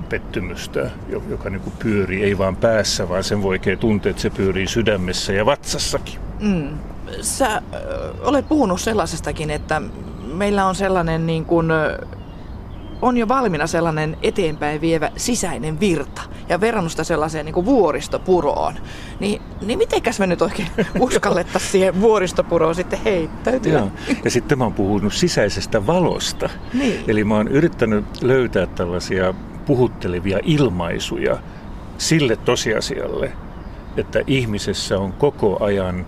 [0.09, 0.89] pettymystä,
[1.29, 5.33] joka niin kuin pyörii ei vaan päässä, vaan sen voi tuntea, että se pyörii sydämessä
[5.33, 6.19] ja vatsassakin.
[6.39, 6.77] Mm.
[7.21, 7.61] Sä
[8.21, 9.81] olet puhunut sellaisestakin, että
[10.33, 11.67] meillä on sellainen niin kuin
[13.01, 18.73] on jo valmiina sellainen eteenpäin vievä sisäinen virta ja verrannut sitä sellaiseen niin kuin vuoristopuroon.
[19.19, 23.73] Niin, niin mitenkäs me nyt oikein uskallettaisiin siihen vuoristopuroon sitten heittäytyä?
[23.73, 23.91] Joo.
[24.23, 26.49] Ja sitten mä oon puhunut sisäisestä valosta.
[26.73, 27.03] Niin.
[27.07, 29.33] Eli mä oon yrittänyt löytää tällaisia
[29.65, 31.37] puhuttelevia ilmaisuja
[31.97, 33.31] sille tosiasialle,
[33.97, 36.05] että ihmisessä on koko ajan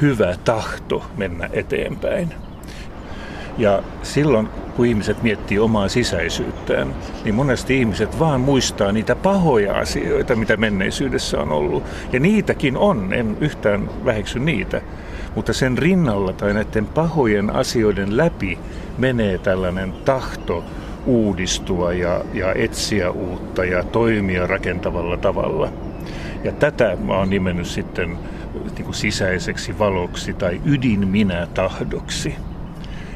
[0.00, 2.45] hyvä tahto mennä eteenpäin.
[3.58, 10.36] Ja silloin, kun ihmiset miettii omaa sisäisyyttään, niin monesti ihmiset vaan muistaa niitä pahoja asioita,
[10.36, 11.82] mitä menneisyydessä on ollut.
[12.12, 14.80] Ja niitäkin on, en yhtään väheksy niitä.
[15.34, 18.58] Mutta sen rinnalla tai näiden pahojen asioiden läpi
[18.98, 20.64] menee tällainen tahto
[21.06, 25.72] uudistua ja, ja etsiä uutta ja toimia rakentavalla tavalla.
[26.44, 28.18] Ja tätä mä oon nimennyt sitten
[28.54, 32.34] niin kuin sisäiseksi valoksi tai ydinminä tahdoksi.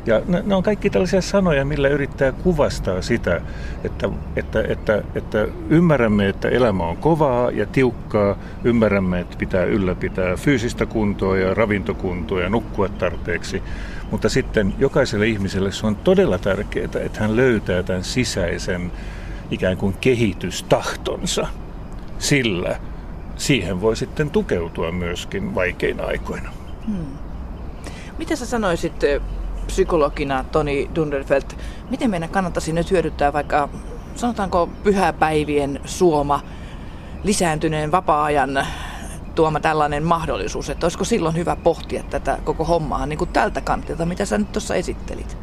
[0.06, 3.40] Ja ne, ne on kaikki tällaisia sanoja, millä yrittää kuvastaa sitä,
[3.84, 10.36] että, että, että, että ymmärrämme, että elämä on kovaa ja tiukkaa, ymmärrämme, että pitää ylläpitää
[10.36, 13.62] fyysistä kuntoa ja ravintokuntoa ja nukkua tarpeeksi,
[14.10, 18.92] mutta sitten jokaiselle ihmiselle se on todella tärkeää, että hän löytää tämän sisäisen
[19.50, 21.46] ikään kuin kehitystahtonsa.
[22.18, 22.80] Sillä
[23.36, 26.50] siihen voi sitten tukeutua myöskin vaikeina aikoina.
[26.86, 27.06] Hmm.
[28.18, 29.04] Mitä sä sanoisit
[29.70, 31.42] psykologina Toni Dunderfeld,
[31.90, 33.68] miten meidän kannattaisi nyt hyödyttää vaikka
[34.14, 36.40] sanotaanko pyhäpäivien suoma
[37.24, 38.66] lisääntyneen vapaa-ajan
[39.35, 44.06] tuoma tällainen mahdollisuus, että olisiko silloin hyvä pohtia tätä koko hommaa niin kuin tältä kantilta,
[44.06, 45.37] mitä sä nyt tuossa esittelit?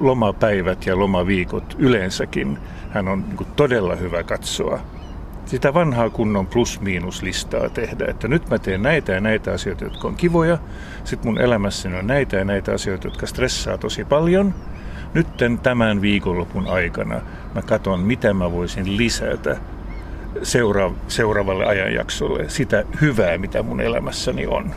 [0.00, 2.58] Lomapäivät ja lomaviikot yleensäkin
[2.90, 4.80] hän on niin todella hyvä katsoa
[5.48, 10.16] sitä vanhaa kunnon plus-miinus-listaa tehdä, että nyt mä teen näitä ja näitä asioita, jotka on
[10.16, 10.58] kivoja,
[11.04, 14.54] sitten mun elämässäni on näitä ja näitä asioita, jotka stressaa tosi paljon.
[15.14, 17.20] Nytten tämän viikonlopun aikana
[17.54, 19.56] mä katson, mitä mä voisin lisätä
[20.42, 24.74] seura- seuraavalle ajanjaksolle, sitä hyvää, mitä mun elämässäni on.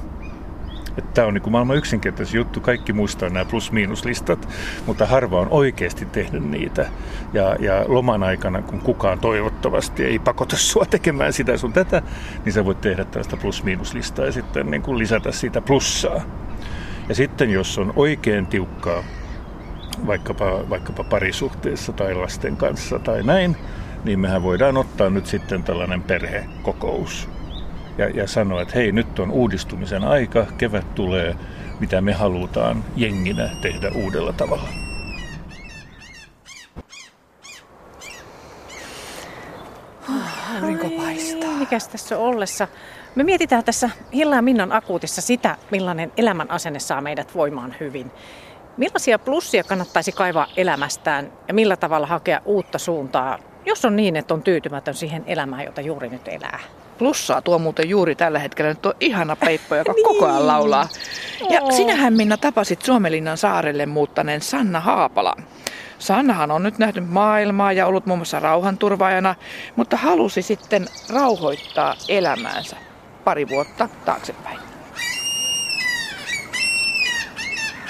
[1.14, 2.60] Tämä on niin maailman yksinkertaisin juttu.
[2.60, 4.50] Kaikki muistaa nämä plus-miinus-listat,
[4.86, 6.90] mutta harva on oikeasti tehnyt niitä.
[7.34, 12.02] Ja, ja loman aikana, kun kukaan toivottavasti ei pakota sua tekemään sitä sun tätä,
[12.46, 16.22] niin sä voit tehdä tällaista plus-miinus-listaa ja sitten niin kuin lisätä siitä plussaa.
[17.10, 19.04] Ja sitten jos on oikein tiukkaa,
[20.08, 23.58] vaikkapa, vaikkapa parisuhteessa tai lasten kanssa tai näin,
[24.04, 27.30] niin mehän voidaan ottaa nyt sitten tällainen perhekokous
[28.02, 31.36] ja, ja sanoa, että hei, nyt on uudistumisen aika, kevät tulee,
[31.80, 34.70] mitä me halutaan jenginä tehdä uudella tavalla.
[40.56, 41.54] Aurinko paistaa.
[41.54, 42.68] Mikäs tässä on ollessa?
[43.16, 48.12] Me mietitään tässä Hilla ja Minnan akuutissa sitä, millainen elämän asenne saa meidät voimaan hyvin.
[48.78, 54.34] Millaisia plussia kannattaisi kaivaa elämästään ja millä tavalla hakea uutta suuntaa, jos on niin, että
[54.34, 56.60] on tyytymätön siihen elämään, jota juuri nyt elää?
[56.98, 60.04] Plussaa tuo muuten juuri tällä hetkellä nyt on ihana Peippo, joka niin.
[60.10, 60.88] koko ajan laulaa.
[61.50, 61.72] Ja oh.
[61.72, 65.44] sinähän Minna tapasit Suomelinnan saarelle muuttaneen Sanna Haapalan.
[66.00, 69.36] Sannahan on nyt nähnyt maailmaa ja ollut muun muassa rauhanturvaajana,
[69.76, 72.78] mutta halusi sitten rauhoittaa elämäänsä
[73.24, 74.60] pari vuotta taaksepäin.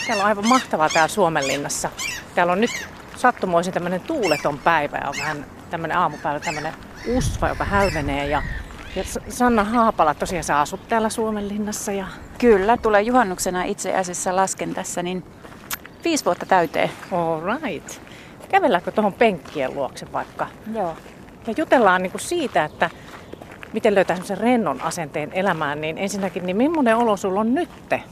[0.07, 1.89] Täällä on aivan mahtavaa täällä Suomenlinnassa.
[2.35, 6.73] Täällä on nyt sattumoisin tämmöinen tuuleton päivä ja on vähän tämmöinen aamupäivä, tämmöinen
[7.07, 8.41] usva, joka hälvenee ja
[8.95, 11.91] ja Sanna Haapala, tosiaan sä asut täällä Suomenlinnassa.
[11.91, 12.05] Ja...
[12.37, 15.23] Kyllä, tulee juhannuksena itse asiassa lasken tässä, niin
[16.03, 16.91] viisi vuotta täyteen.
[17.11, 18.01] All right.
[18.49, 20.47] Kävelläänkö tuohon penkkien luokse vaikka?
[20.73, 20.97] Joo.
[21.47, 22.89] Ja jutellaan niin kuin siitä, että
[23.73, 28.03] miten löytää sen rennon asenteen elämään, niin ensinnäkin, niin millainen olo sulla on nytte?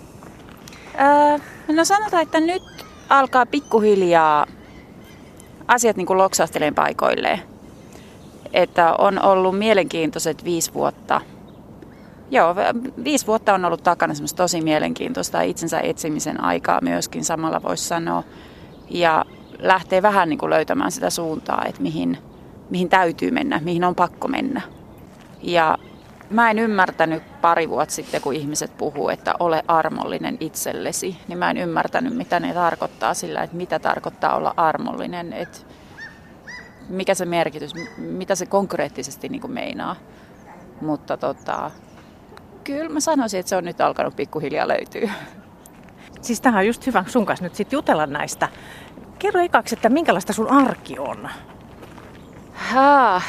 [1.02, 1.38] Öö,
[1.76, 2.64] no sanotaan, että nyt
[3.10, 4.46] alkaa pikkuhiljaa
[5.70, 7.40] asiat niin kuin loksahteleen paikoilleen.
[8.54, 11.22] Että on ollut mielenkiintoiset viisi vuotta.
[12.32, 12.56] Joo,
[13.04, 18.24] viisi vuotta on ollut takana semmoista tosi mielenkiintoista itsensä etsimisen aikaa myöskin samalla voisi sanoa.
[18.90, 19.26] Ja
[19.60, 22.18] lähtee vähän niin kuin löytämään sitä suuntaa, että mihin,
[22.70, 24.62] mihin täytyy mennä, mihin on pakko mennä.
[25.42, 25.78] Ja
[26.30, 31.52] mä en ymmärtänyt pari vuotta sitten, kun ihmiset puhuu, että ole armollinen itsellesi, niin mä
[31.52, 35.58] en ymmärtänyt, mitä ne tarkoittaa sillä, että mitä tarkoittaa olla armollinen, että
[36.90, 39.96] mikä se merkitys, mitä se konkreettisesti niin kuin meinaa.
[40.82, 41.72] Mutta tota,
[42.64, 45.12] kyllä mä sanoisin, että se on nyt alkanut pikkuhiljaa löytyä.
[46.22, 48.50] Siis tähän on just hyvä sun kanssa nyt sit jutella näistä.
[49.20, 51.30] Kerro ekaksi, että minkälaista sun arki on?
[52.60, 53.22] Haa.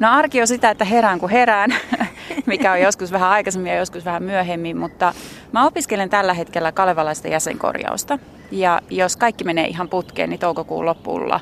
[0.00, 1.70] No arki on sitä, että herään kun herään,
[2.46, 5.14] mikä on joskus vähän aikaisemmin ja joskus vähän myöhemmin, mutta
[5.52, 8.18] mä opiskelen tällä hetkellä kalevalaista jäsenkorjausta.
[8.50, 11.40] Ja jos kaikki menee ihan putkeen, niin toukokuun lopulla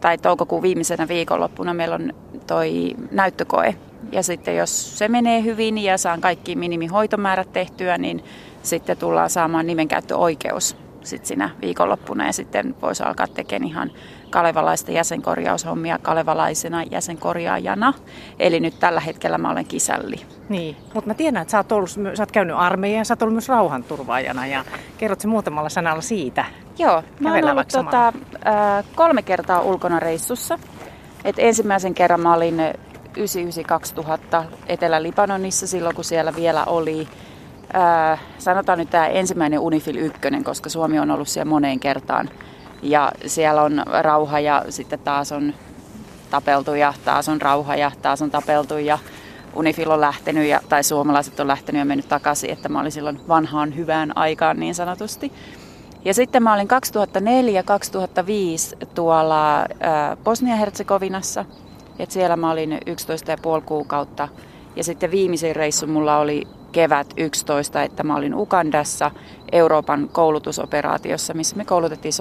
[0.00, 2.12] tai toukokuun viimeisenä viikonloppuna meillä on
[2.46, 3.74] toi näyttökoe.
[4.12, 8.24] Ja sitten jos se menee hyvin ja saan kaikki minimihoitomäärät tehtyä, niin
[8.62, 13.90] sitten tullaan saamaan nimenkäyttöoikeus sit siinä viikonloppuna ja sitten voisi alkaa tekemään ihan
[14.30, 17.94] kalevalaista jäsenkorjaushommia kalevalaisena jäsenkorjaajana.
[18.38, 20.16] Eli nyt tällä hetkellä mä olen kisälli.
[20.48, 23.22] Niin, mutta mä tiedän, että sä oot, ollut, sä oot käynyt armeijan ja sä oot
[23.22, 24.64] ollut myös rauhanturvaajana ja
[24.98, 26.44] kerrot se muutamalla sanalla siitä.
[26.78, 28.12] Joo, mä oon ollut tota,
[28.94, 30.58] kolme kertaa ulkona reissussa.
[31.24, 32.58] Et ensimmäisen kerran mä olin
[34.40, 37.08] 99-2000 Etelä-Libanonissa silloin, kun siellä vielä oli
[37.74, 42.30] Äh, sanotaan nyt tämä ensimmäinen Unifil 1, koska Suomi on ollut siellä moneen kertaan.
[42.90, 45.54] Ja siellä on rauha ja sitten taas on
[46.30, 48.98] tapeltu ja taas on rauha ja taas on tapeltu ja
[49.54, 53.20] Unifil on lähtenyt ja, tai suomalaiset on lähtenyt ja mennyt takaisin, että mä olin silloin
[53.28, 55.32] vanhaan hyvään aikaan niin sanotusti.
[56.04, 56.68] Ja sitten mä olin
[58.82, 59.66] 2004-2005 tuolla
[60.24, 61.44] Bosnia-Herzegovinassa,
[61.98, 62.78] että siellä mä olin 11,5
[63.64, 64.28] kuukautta.
[64.76, 69.10] Ja sitten viimeisin reissu mulla oli kevät 11, että mä olin Ugandassa
[69.52, 72.12] Euroopan koulutusoperaatiossa, missä me koulutettiin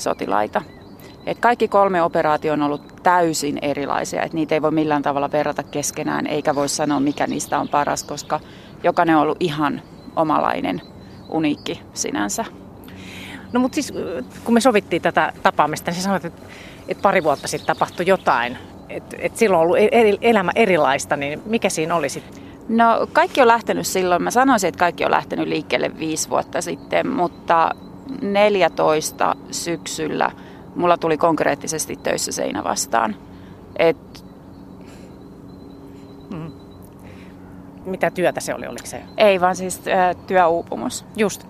[0.00, 0.62] somali-sotilaita.
[1.26, 5.62] Et kaikki kolme operaatio on ollut täysin erilaisia, että niitä ei voi millään tavalla verrata
[5.62, 8.40] keskenään, eikä voi sanoa mikä niistä on paras, koska
[8.82, 9.82] jokainen on ollut ihan
[10.16, 10.82] omalainen,
[11.28, 12.44] uniikki sinänsä.
[13.52, 13.92] No mutta siis
[14.44, 16.42] kun me sovittiin tätä tapaamista, niin sanoit, että,
[16.88, 21.42] että pari vuotta sitten tapahtui jotain, että, että silloin on ollut eri, elämä erilaista, niin
[21.46, 22.42] mikä siinä oli sitten?
[22.68, 27.08] No kaikki on lähtenyt silloin, mä sanoisin, että kaikki on lähtenyt liikkeelle viisi vuotta sitten,
[27.08, 27.74] mutta
[28.22, 30.30] 14 syksyllä
[30.74, 33.16] mulla tuli konkreettisesti töissä seinä vastaan.
[33.78, 34.24] Et...
[36.34, 36.52] Mm.
[37.84, 39.02] Mitä työtä se oli, oliko se?
[39.16, 41.04] Ei, vaan siis äh, työuupumus.
[41.16, 41.46] Just.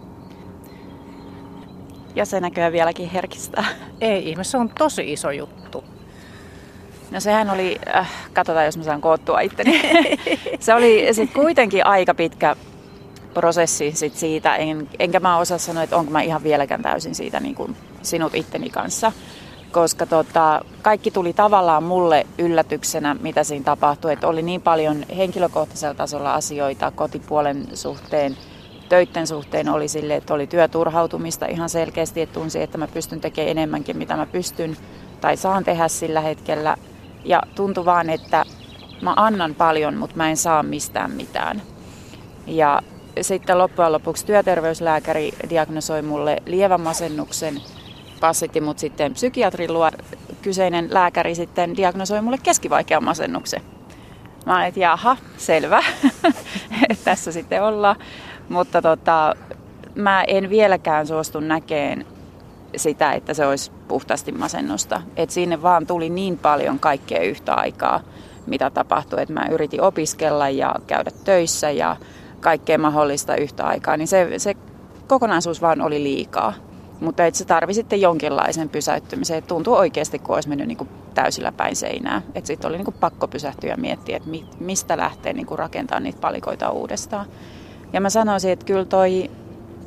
[2.15, 3.65] Ja se näköjään vieläkin herkistää.
[4.01, 5.85] Ei ihme, se on tosi iso juttu.
[7.11, 9.81] No sehän oli, äh, katsotaan jos mä saan koottua itteni.
[10.61, 12.57] se oli sitten kuitenkin aika pitkä
[13.35, 17.41] prosessi sit siitä, en, enkä mä osaa sanoa, että onko mä ihan vieläkään täysin siitä
[17.41, 19.13] niin kuin sinut itteni kanssa.
[19.73, 24.13] Koska tota, kaikki tuli tavallaan mulle yllätyksenä, mitä siinä tapahtui.
[24.13, 28.37] Että oli niin paljon henkilökohtaisella tasolla asioita kotipuolen suhteen,
[28.89, 33.51] töitten suhteen oli sille, että oli työturhautumista ihan selkeästi, että tunsi, että mä pystyn tekemään
[33.51, 34.77] enemmänkin, mitä mä pystyn
[35.21, 36.77] tai saan tehdä sillä hetkellä.
[37.25, 38.45] Ja tuntui vaan, että
[39.03, 41.63] mä annan paljon, mutta mä en saa mistään mitään.
[42.47, 42.83] Ja
[43.21, 47.61] sitten loppujen lopuksi työterveyslääkäri diagnosoi mulle lievän masennuksen,
[48.21, 49.91] passitti mut sitten psykiatrin luo.
[50.43, 53.63] Kyseinen lääkäri sitten diagnosoi mulle keskivaikean masennuksen.
[54.47, 55.83] Mä olin, että jaha, selvä,
[57.05, 57.97] tässä sitten ollaan.
[58.49, 59.37] Mutta tota,
[59.95, 62.07] mä en vieläkään suostu näkeen
[62.77, 65.03] sitä, että se olisi puhtaasti masennusta.
[65.17, 68.01] Et sinne vaan tuli niin paljon kaikkea yhtä aikaa,
[68.47, 71.97] mitä tapahtui, että mä yritin opiskella ja käydä töissä ja
[72.41, 74.55] kaikkea mahdollista yhtä aikaa, niin se, se
[75.07, 76.53] kokonaisuus vaan oli liikaa.
[77.01, 79.39] Mutta että se tarvi sitten jonkinlaisen pysäyttymisen.
[79.39, 82.23] Et tuntui oikeasti, kun olisi mennyt niinku täysillä päin seinää.
[82.35, 84.29] Että sitten oli niinku pakko pysähtyä ja miettiä, että
[84.61, 87.27] mistä lähtee niinku rakentamaan niitä palikoita uudestaan.
[87.93, 89.31] Ja mä sanoisin, että kyllä toi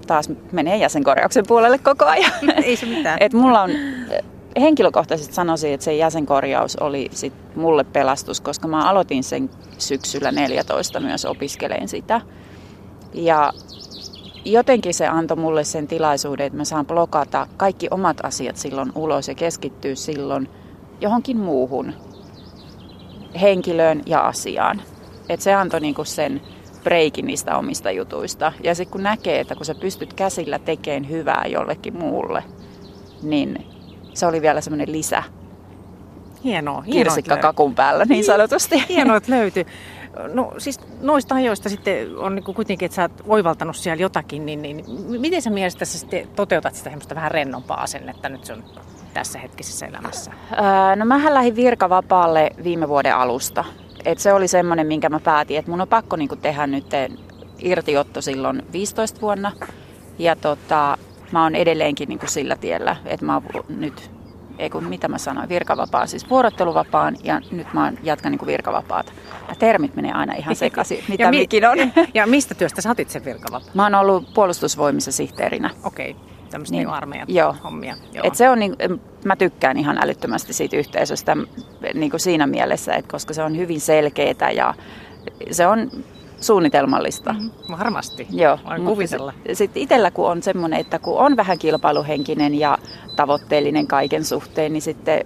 [0.07, 2.31] taas menee jäsenkorjauksen puolelle koko ajan.
[2.63, 3.17] Ei se mitään.
[3.21, 3.71] Et mulla on
[4.61, 10.99] henkilökohtaisesti sanoisin, että se jäsenkorjaus oli sit mulle pelastus, koska mä aloitin sen syksyllä 14
[10.99, 12.21] myös opiskeleen sitä.
[13.13, 13.53] Ja
[14.45, 19.27] jotenkin se antoi mulle sen tilaisuuden, että mä saan blokata kaikki omat asiat silloin ulos
[19.27, 20.49] ja keskittyä silloin
[21.01, 21.93] johonkin muuhun
[23.41, 24.81] henkilöön ja asiaan.
[25.29, 26.41] Et se antoi niinku sen
[26.83, 28.53] breikin niistä omista jutuista.
[28.63, 32.43] Ja sitten kun näkee, että kun sä pystyt käsillä tekemään hyvää jollekin muulle,
[33.21, 33.72] niin
[34.13, 35.23] se oli vielä semmoinen lisä
[36.43, 36.83] Hienoa.
[36.91, 38.83] kirsikka kakun päällä niin sanotusti.
[38.89, 39.65] Hienoa, että löytyi.
[40.33, 44.61] No siis noista ajoista sitten on niin kuitenkin, että sä oot oivaltanut siellä jotakin, niin,
[44.61, 44.85] niin
[45.21, 48.63] miten sä mielestäsi sitten toteutat sitä semmoista vähän rennompaa asennetta nyt sun
[49.13, 50.31] tässä hetkisessä elämässä?
[50.51, 53.65] Öö, no mähän lähdin virkavapaalle viime vuoden alusta.
[54.05, 56.85] Et se oli semmoinen, minkä mä päätin, että mun on pakko niinku tehdä nyt
[57.59, 59.51] irtiotto silloin 15 vuonna.
[60.19, 60.97] Ja tota,
[61.33, 64.11] mä oon edelleenkin niinku sillä tiellä, että mä oon nyt
[64.59, 69.11] ei kun mitä mä sanoin, virkavapaa, siis vuorotteluvapaan ja nyt mä jatkan niin virkavapaata.
[69.49, 71.77] Ja termit menee aina ihan sekaisin, mitä ja mi- mikin on.
[72.13, 73.69] Ja mistä työstä sä otit sen virkavapaa?
[73.73, 75.69] Mä oon ollut puolustusvoimissa sihteerinä.
[75.83, 76.23] Okei, okay.
[76.49, 77.55] tämmöistä niin, armeijan joo.
[77.63, 77.95] hommia.
[78.13, 78.27] Joo.
[78.27, 78.75] Et se on niin,
[79.25, 81.37] mä tykkään ihan älyttömästi siitä yhteisöstä
[81.93, 84.73] niin kuin siinä mielessä, että koska se on hyvin selkeää ja
[85.51, 85.91] se on
[86.43, 87.33] suunnitelmallista.
[87.33, 87.77] Mm-hmm.
[87.79, 89.31] Varmasti, Joo, voin kuvitella.
[89.31, 92.77] Sitten sit itsellä kun on semmoinen, että kun on vähän kilpailuhenkinen ja
[93.15, 95.25] tavoitteellinen kaiken suhteen, niin sitten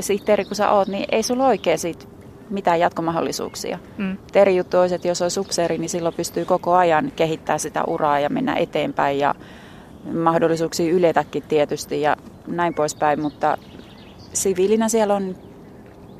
[0.00, 2.04] sihteeri kun sä oot, niin ei sulla oikein siitä
[2.50, 3.78] mitään jatkomahdollisuuksia.
[3.98, 4.16] Mm.
[4.34, 8.20] Eri juttu olisi, että jos olisi upseeri, niin silloin pystyy koko ajan kehittämään sitä uraa
[8.20, 9.34] ja mennä eteenpäin ja
[10.14, 12.16] mahdollisuuksia yletäkin tietysti ja
[12.46, 13.58] näin poispäin, mutta
[14.32, 15.36] siviilinä siellä on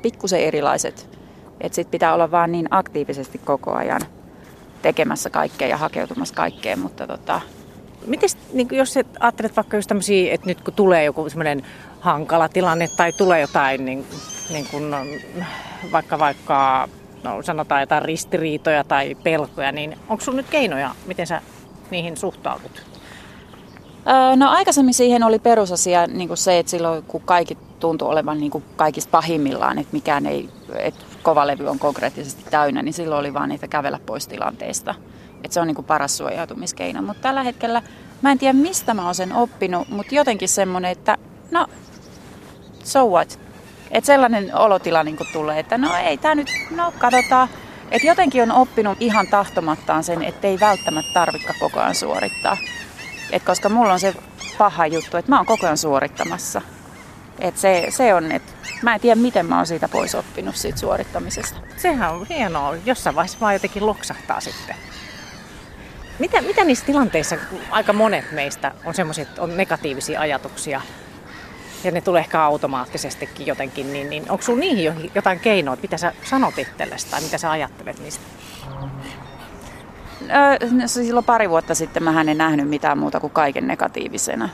[0.02, 1.19] pikkusen erilaiset.
[1.60, 4.00] Että sit pitää olla vaan niin aktiivisesti koko ajan
[4.82, 7.40] tekemässä kaikkea ja hakeutumassa kaikkeen, mutta tota,
[8.06, 11.62] Miten, niin jos et ajattelet vaikka just tämmöisiä, että nyt kun tulee joku semmoinen
[12.00, 14.06] hankala tilanne tai tulee jotain niin,
[14.50, 14.84] niin kuin,
[15.92, 16.88] vaikka vaikka
[17.24, 21.42] no, sanotaan jotain ristiriitoja tai pelkoja, niin onko sinulla nyt keinoja, miten sä
[21.90, 22.82] niihin suhtaudut?
[24.36, 28.50] No aikaisemmin siihen oli perusasia niin kuin se, että silloin kun kaikki tuntui olevan niin
[28.50, 33.48] kuin kaikista pahimmillaan, että mikään ei, että kovalevy on konkreettisesti täynnä, niin silloin oli vaan
[33.48, 34.94] niitä kävellä pois tilanteesta.
[35.44, 37.02] Että se on niin kuin paras suojautumiskeino.
[37.02, 37.82] Mutta tällä hetkellä
[38.22, 41.18] mä en tiedä mistä mä oon sen oppinut, mutta jotenkin semmoinen, että
[41.50, 41.66] no,
[42.84, 43.40] so what?
[43.90, 47.48] Että sellainen olotila niin tulee, että no ei tämä nyt, no katsotaan.
[47.90, 52.56] Että jotenkin on oppinut ihan tahtomattaan sen, että ei välttämättä tarvitse koko ajan suorittaa.
[53.32, 54.14] Et koska mulla on se
[54.58, 56.62] paha juttu, että mä oon koko ajan suorittamassa.
[57.40, 60.78] Et se, se on, että mä en tiedä miten mä oon siitä pois oppinut siitä
[60.78, 61.60] suorittamisesta.
[61.76, 62.76] Sehän on hienoa.
[62.86, 64.76] Jossain vaiheessa vaan jotenkin loksahtaa sitten.
[66.18, 67.36] Mitä, mitä niissä tilanteissa,
[67.70, 70.80] aika monet meistä on semmoisia, että on negatiivisia ajatuksia
[71.84, 76.12] ja ne tulee ehkä automaattisestikin jotenkin, niin, niin onko sinulla niihin jotain keinoa, mitä sä
[76.24, 78.24] sanot itsellesi tai mitä sä ajattelet niistä?
[80.22, 84.48] Öö, silloin pari vuotta sitten mä en nähnyt mitään muuta kuin kaiken negatiivisena.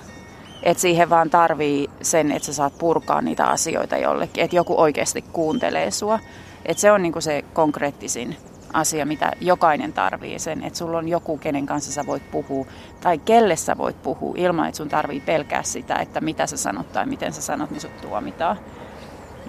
[0.63, 5.25] Et siihen vaan tarvii sen, että sä saat purkaa niitä asioita jollekin, että joku oikeasti
[5.33, 6.19] kuuntelee sua.
[6.65, 8.37] Et se on niinku se konkreettisin
[8.73, 12.67] asia, mitä jokainen tarvii sen, että sulla on joku, kenen kanssa sä voit puhua,
[13.01, 16.93] tai kelle sä voit puhua, ilman että sun tarvii pelkää sitä, että mitä sä sanot
[16.93, 18.57] tai miten sä sanot, niin sut tuomitaan.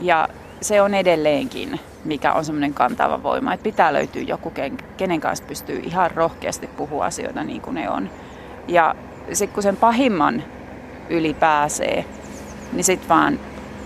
[0.02, 0.28] Ja
[0.62, 4.52] se on edelleenkin, mikä on semmoinen kantava voima, että pitää löytyä joku,
[4.98, 8.10] kenen kanssa pystyy ihan rohkeasti puhua asioita niin kuin ne on.
[8.68, 8.96] Ja
[9.34, 10.44] sitten kun sen pahimman
[11.10, 12.06] yli pääsee,
[12.74, 13.40] niin sitten vaan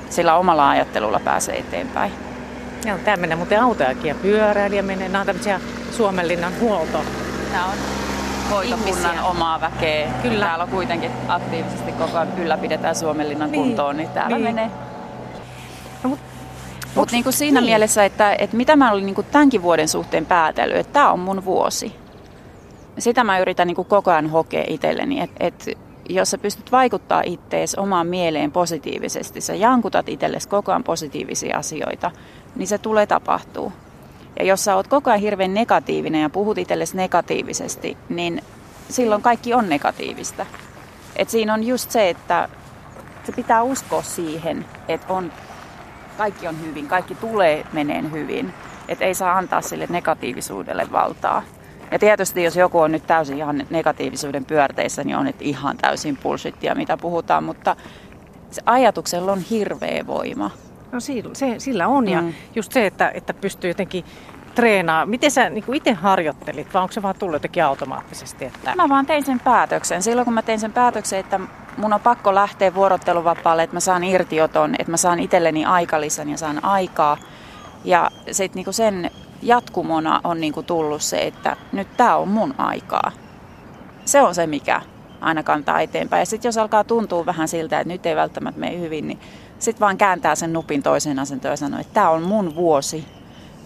[0.10, 2.12] sillä omalla ajattelulla pääsee eteenpäin.
[2.86, 5.10] Joo, tämä menee muuten autojakin ja pyöräilijä menee.
[5.10, 5.60] Nämä on tämmöisiä
[5.92, 6.98] Suomenlinnan huolto.
[7.52, 7.78] Nämä on
[8.50, 10.12] hoitokunnan omaa väkeä.
[10.22, 10.46] Kyllä.
[10.46, 13.64] Täällä on kuitenkin aktiivisesti koko ajan ylläpidetään Suomenlinnan niin.
[13.64, 14.56] kuntoon, niin täällä niin.
[14.56, 14.72] menee.
[16.04, 16.26] No, mutta
[16.96, 17.70] Mut niin kuin siinä niin.
[17.70, 21.20] mielessä, että, että mitä mä olin niin kuin tämänkin vuoden suhteen päätellyt, että tämä on
[21.20, 21.96] mun vuosi.
[22.98, 25.72] Sitä mä yritän niin kuin koko ajan hokea itselleni, että, että
[26.10, 32.12] jos sä pystyt vaikuttaa ittees omaan mieleen positiivisesti, sä jankutat itsellesi koko ajan positiivisia asioita,
[32.56, 33.74] niin se tulee tapahtuu.
[34.40, 38.42] Ja jos sä oot koko ajan hirveän negatiivinen ja puhut itsellesi negatiivisesti, niin
[38.90, 40.46] silloin kaikki on negatiivista.
[41.16, 42.50] Et siinä on just se, että
[43.24, 45.32] se pitää uskoa siihen, että on,
[46.18, 48.54] kaikki on hyvin, kaikki tulee meneen hyvin.
[48.88, 51.44] Että ei saa antaa sille negatiivisuudelle valtaa.
[51.92, 56.18] Ja tietysti jos joku on nyt täysin ihan negatiivisuuden pyörteissä, niin on nyt ihan täysin
[56.18, 57.76] bullshittia, mitä puhutaan, mutta
[58.52, 60.52] se ajatuksella on hirveä voima.
[60.92, 62.12] No sillä, se, sillä on mm.
[62.12, 62.24] ja
[62.56, 64.06] just se, että, että pystyy jotenkin
[64.56, 65.06] treenaa?
[65.06, 68.46] Miten sä niin itse harjoittelit vai onko se vaan tullut jotenkin automaattisesti?
[68.46, 68.76] Että...
[68.76, 70.04] Mä vaan tein sen päätöksen.
[70.04, 71.40] Silloin kun mä tein sen päätöksen, että
[71.78, 76.38] mun on pakko lähteä vuorotteluvapaalle, että mä saan irtioton, että mä saan itselleni aikalisän ja
[76.38, 77.18] saan aikaa.
[77.84, 79.12] Ja sit niinku sen
[79.42, 83.12] jatkumona on niinku tullut se, että nyt tää on mun aikaa.
[84.06, 84.82] Se on se, mikä
[85.22, 86.22] aina kantaa eteenpäin.
[86.22, 89.20] Ja sitten jos alkaa tuntua vähän siltä, että nyt ei välttämättä mene hyvin, niin
[89.60, 93.06] sitten vaan kääntää sen nupin toiseen asentoon ja sanoo, että tämä on mun vuosi.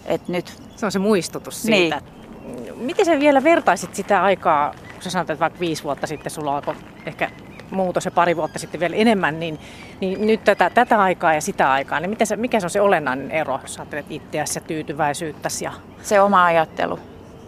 [0.04, 0.62] Et nyt...
[0.76, 2.00] Se on se muistutus siitä.
[2.00, 2.74] Niin.
[2.76, 6.56] Miten sä vielä vertaisit sitä aikaa, kun sä sanoit, että vaikka viisi vuotta sitten sulla
[6.56, 6.74] alkoi
[7.06, 7.30] ehkä
[7.70, 9.58] muutos ja pari vuotta sitten vielä enemmän, niin,
[10.00, 12.80] niin nyt tätä, tätä aikaa ja sitä aikaa, niin miten se, mikä se on se
[12.80, 15.64] olennainen ero, jos ajattelet itseäsi ja tyytyväisyyttäsi?
[15.64, 15.72] Ja...
[16.02, 16.98] Se oma ajattelu.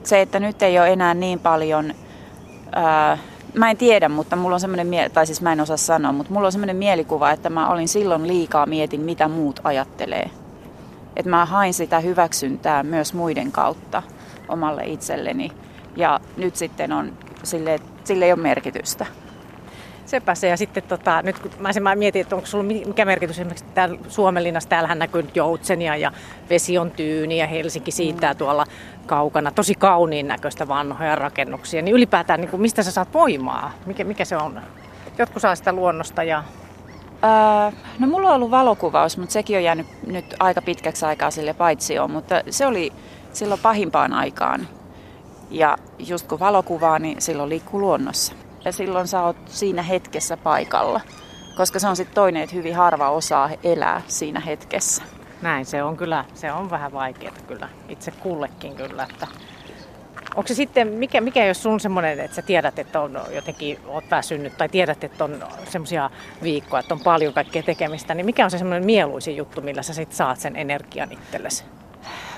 [0.05, 1.95] Se, että nyt ei ole enää niin paljon...
[2.73, 3.19] Ää,
[3.55, 6.47] mä en tiedä, mutta mulla on semmoinen, tai siis mä en osaa sanoa, mutta mulla
[6.47, 10.31] on semmoinen mielikuva, että mä olin silloin liikaa mietin, mitä muut ajattelee.
[11.16, 14.03] Että mä hain sitä hyväksyntää myös muiden kautta
[14.49, 15.53] omalle itselleni.
[15.97, 17.12] Ja nyt sitten on
[17.43, 19.07] sille, sille ei ole merkitystä.
[20.09, 20.49] Sepä se.
[20.49, 23.65] Ja sitten tota, nyt kun mä, sen, mä mietin, että onko sulla mikä merkitys esimerkiksi
[23.75, 26.13] täällä Suomenlinnassa, täällähän näkyy nyt Joutsenia ja
[26.51, 28.39] vesi on tyyni ja Helsinki siitä mm.
[28.39, 28.67] tuolla
[29.07, 29.51] kaukana.
[29.51, 31.83] Tosi kauniin näköistä vanhoja rakennuksia.
[31.83, 33.73] Niin ylipäätään, niin kuin, mistä sä saat voimaa?
[33.87, 34.61] Mikä, mikä se on?
[35.19, 36.45] Jotkut saa sitä luonnosta ja...
[37.25, 41.55] Öö, no mulla on ollut valokuvaus, mutta sekin on jäänyt nyt aika pitkäksi aikaa sille
[41.55, 42.93] paitsi on, mutta se oli
[43.33, 44.69] silloin pahimpaan aikaan.
[45.51, 48.35] Ja just kun valokuvaa, niin silloin liikkuu luonnossa
[48.65, 51.01] ja silloin sä oot siinä hetkessä paikalla.
[51.57, 55.03] Koska se on sitten toinen, että hyvin harva osaa elää siinä hetkessä.
[55.43, 59.27] Näin se on kyllä, se on vähän vaikeaa kyllä, itse kullekin kyllä, että
[60.39, 64.05] Onko se sitten, mikä, mikä jos sun semmoinen, että sä tiedät, että on jotenkin, oot
[64.11, 66.11] väsynyt tai tiedät, että on semmoisia
[66.43, 69.95] viikkoja, että on paljon kaikkea tekemistä, niin mikä on se semmoinen mieluisin juttu, millä sä
[69.95, 71.65] sit saat sen energian itsellesi?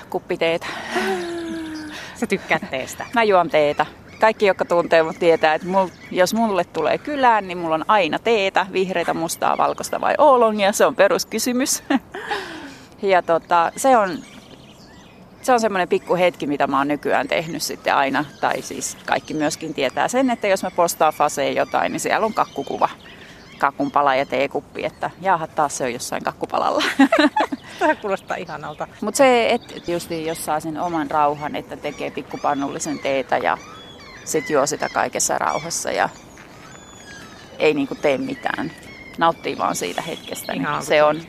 [0.09, 0.67] Kuppiteetä.
[2.15, 3.05] Sä tykkäät teestä?
[3.13, 3.85] Mä juon teetä
[4.21, 8.19] kaikki, jotka tuntee mut tietää, että mul, jos mulle tulee kylään, niin mulla on aina
[8.19, 10.71] teetä, vihreitä, mustaa, valkoista vai oolongia.
[10.71, 11.83] Se on peruskysymys.
[13.01, 14.17] ja tota, se on,
[15.41, 18.25] se on semmoinen pikku hetki, mitä mä oon nykyään tehnyt sitten aina.
[18.41, 22.33] Tai siis kaikki myöskin tietää sen, että jos mä postaan faseen jotain, niin siellä on
[22.33, 22.89] kakkukuva
[23.57, 26.83] kakunpala ja teekuppi, että jaaha taas se on jossain kakkupalalla.
[27.79, 28.87] Tämä kuulostaa ihanalta.
[29.01, 33.57] Mutta se, että just jos saa sen oman rauhan, että tekee pikkupannullisen teetä ja
[34.25, 36.09] sitten juo sitä kaikessa rauhassa ja
[37.59, 38.71] ei niinku tee mitään.
[39.17, 40.53] Nauttii vaan siitä hetkestä.
[40.53, 41.21] Niin se on.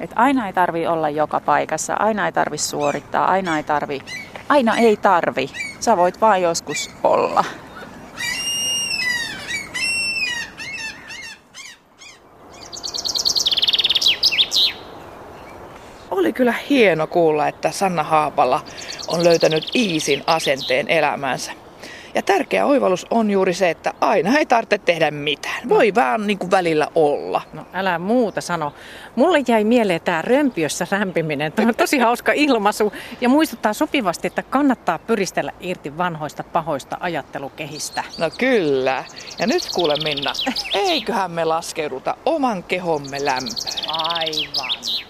[0.00, 4.00] Et aina ei tarvi olla joka paikassa, aina ei tarvi suorittaa, aina ei tarvi,
[4.48, 5.50] aina ei tarvi.
[5.80, 7.44] Sä voit vaan joskus olla.
[16.10, 18.60] Oli kyllä hieno kuulla, että Sanna Haapala
[19.08, 21.63] on löytänyt iisin asenteen elämäänsä.
[22.14, 25.68] Ja tärkeä oivallus on juuri se, että aina ei tarvitse tehdä mitään.
[25.68, 25.94] Voi no.
[25.94, 27.42] vaan niin kuin välillä olla.
[27.52, 28.72] No älä muuta sano.
[29.16, 31.52] Mulle jäi mieleen tämä römpiössä rämpiminen.
[31.52, 38.04] Tämä on tosi hauska ilmaisu ja muistuttaa sopivasti, että kannattaa pyristellä irti vanhoista pahoista ajattelukehistä.
[38.18, 39.04] No kyllä.
[39.38, 40.32] Ja nyt kuule Minna,
[40.74, 43.74] eiköhän me laskeuduta oman kehomme lämpöön.
[43.88, 45.04] Aivan.